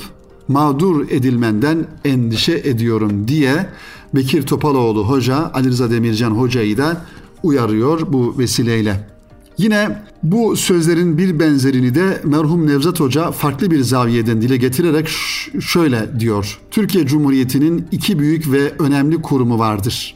mağdur 0.47 1.09
edilmenden 1.09 1.87
endişe 2.05 2.53
ediyorum 2.53 3.27
diye 3.27 3.69
Bekir 4.15 4.41
Topaloğlu 4.41 5.09
Hoca, 5.09 5.51
Ali 5.53 5.67
Rıza 5.67 5.91
Demircan 5.91 6.31
Hoca'yı 6.31 6.77
da 6.77 7.01
uyarıyor 7.43 8.13
bu 8.13 8.35
vesileyle. 8.37 9.14
Yine 9.57 10.03
bu 10.23 10.55
sözlerin 10.55 11.17
bir 11.17 11.39
benzerini 11.39 11.95
de 11.95 12.21
merhum 12.23 12.67
Nevzat 12.67 12.99
Hoca 12.99 13.31
farklı 13.31 13.71
bir 13.71 13.81
zaviyeden 13.81 14.41
dile 14.41 14.57
getirerek 14.57 15.09
şöyle 15.61 16.19
diyor. 16.19 16.59
Türkiye 16.71 17.07
Cumhuriyeti'nin 17.07 17.87
iki 17.91 18.19
büyük 18.19 18.51
ve 18.51 18.73
önemli 18.79 19.21
kurumu 19.21 19.59
vardır. 19.59 20.15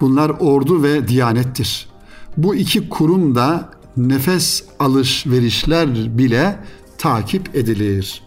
Bunlar 0.00 0.30
ordu 0.40 0.82
ve 0.82 1.08
diyanettir. 1.08 1.88
Bu 2.36 2.54
iki 2.54 2.88
kurum 2.88 3.34
da 3.34 3.70
nefes 3.96 4.64
alışverişler 4.78 6.18
bile 6.18 6.58
takip 6.98 7.56
edilir 7.56 8.22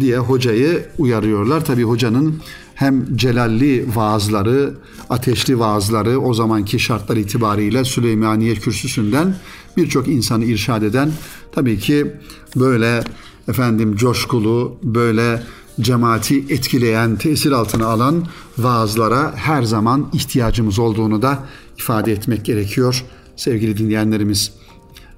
diye 0.00 0.18
hocayı 0.18 0.86
uyarıyorlar. 0.98 1.64
Tabi 1.64 1.82
hocanın 1.82 2.40
hem 2.74 3.16
celalli 3.16 3.86
vaazları, 3.94 4.74
ateşli 5.10 5.58
vaazları 5.58 6.20
o 6.20 6.34
zamanki 6.34 6.78
şartlar 6.78 7.16
itibariyle 7.16 7.84
Süleymaniye 7.84 8.54
Kürsüsü'nden 8.54 9.34
birçok 9.76 10.08
insanı 10.08 10.44
irşad 10.44 10.82
eden 10.82 11.12
tabii 11.54 11.78
ki 11.78 12.12
böyle 12.56 13.04
efendim 13.48 13.96
coşkulu, 13.96 14.76
böyle 14.82 15.42
cemaati 15.80 16.38
etkileyen, 16.38 17.16
tesir 17.16 17.52
altına 17.52 17.86
alan 17.86 18.26
vaazlara 18.58 19.32
her 19.36 19.62
zaman 19.62 20.10
ihtiyacımız 20.12 20.78
olduğunu 20.78 21.22
da 21.22 21.38
ifade 21.78 22.12
etmek 22.12 22.44
gerekiyor 22.44 23.04
sevgili 23.36 23.78
dinleyenlerimiz. 23.78 24.52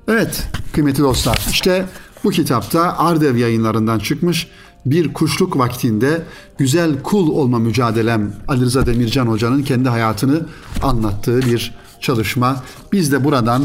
Evet 0.09 0.49
kıymetli 0.73 1.03
dostlar 1.03 1.47
işte 1.51 1.87
bu 2.25 2.31
kitapta 2.31 2.99
Ardev 2.99 3.37
yayınlarından 3.37 3.99
çıkmış 3.99 4.49
bir 4.87 5.12
kuşluk 5.12 5.59
vaktinde 5.59 6.23
güzel 6.59 7.03
kul 7.03 7.29
olma 7.29 7.59
mücadelem 7.59 8.33
Ali 8.49 8.61
Rıza 8.61 8.87
Demircan 8.87 9.27
Hoca'nın 9.27 9.62
kendi 9.62 9.88
hayatını 9.88 10.47
anlattığı 10.83 11.43
bir 11.43 11.75
çalışma. 12.01 12.62
Biz 12.93 13.12
de 13.12 13.25
buradan 13.25 13.62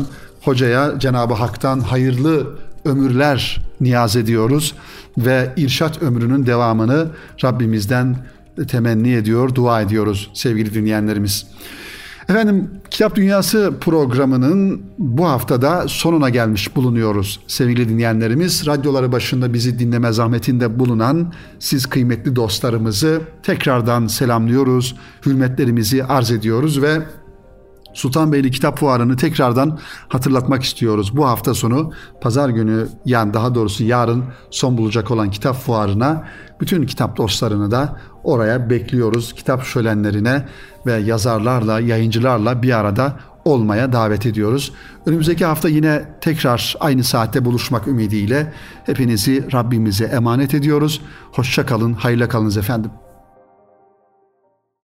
hocaya 0.49 0.99
Cenab-ı 0.99 1.33
Hak'tan 1.33 1.79
hayırlı 1.79 2.47
ömürler 2.85 3.61
niyaz 3.81 4.15
ediyoruz 4.15 4.75
ve 5.17 5.53
irşat 5.57 6.01
ömrünün 6.01 6.45
devamını 6.45 7.07
Rabbimizden 7.43 8.17
temenni 8.67 9.13
ediyor, 9.13 9.55
dua 9.55 9.81
ediyoruz 9.81 10.31
sevgili 10.33 10.73
dinleyenlerimiz. 10.73 11.47
Efendim 12.29 12.69
Kitap 12.91 13.15
Dünyası 13.15 13.73
programının 13.81 14.81
bu 14.97 15.25
haftada 15.25 15.87
sonuna 15.87 16.29
gelmiş 16.29 16.75
bulunuyoruz 16.75 17.39
sevgili 17.47 17.89
dinleyenlerimiz. 17.89 18.67
Radyoları 18.67 19.11
başında 19.11 19.53
bizi 19.53 19.79
dinleme 19.79 20.11
zahmetinde 20.11 20.79
bulunan 20.79 21.33
siz 21.59 21.85
kıymetli 21.85 22.35
dostlarımızı 22.35 23.21
tekrardan 23.43 24.07
selamlıyoruz. 24.07 24.95
Hürmetlerimizi 25.25 26.03
arz 26.03 26.31
ediyoruz 26.31 26.81
ve 26.81 26.99
Sultanbeyli 27.93 28.51
Kitap 28.51 28.79
Fuarı'nı 28.79 29.17
tekrardan 29.17 29.79
hatırlatmak 30.07 30.63
istiyoruz. 30.63 31.17
Bu 31.17 31.27
hafta 31.27 31.53
sonu 31.53 31.91
pazar 32.21 32.49
günü 32.49 32.87
yani 33.05 33.33
daha 33.33 33.55
doğrusu 33.55 33.83
yarın 33.83 34.23
son 34.51 34.77
bulacak 34.77 35.11
olan 35.11 35.31
kitap 35.31 35.55
fuarına 35.55 36.27
bütün 36.61 36.85
kitap 36.85 37.17
dostlarını 37.17 37.71
da 37.71 37.99
oraya 38.23 38.69
bekliyoruz. 38.69 39.33
Kitap 39.33 39.63
şölenlerine 39.63 40.45
ve 40.85 40.93
yazarlarla, 40.93 41.79
yayıncılarla 41.79 42.61
bir 42.61 42.77
arada 42.77 43.19
olmaya 43.45 43.93
davet 43.93 44.25
ediyoruz. 44.25 44.73
Önümüzdeki 45.05 45.45
hafta 45.45 45.69
yine 45.69 46.05
tekrar 46.21 46.75
aynı 46.79 47.03
saatte 47.03 47.45
buluşmak 47.45 47.87
ümidiyle 47.87 48.53
hepinizi 48.85 49.53
Rabbimize 49.53 50.05
emanet 50.05 50.53
ediyoruz. 50.53 51.01
Hoşça 51.31 51.65
kalın, 51.65 51.93
hayırla 51.93 52.29
kalınız 52.29 52.57
efendim. 52.57 52.91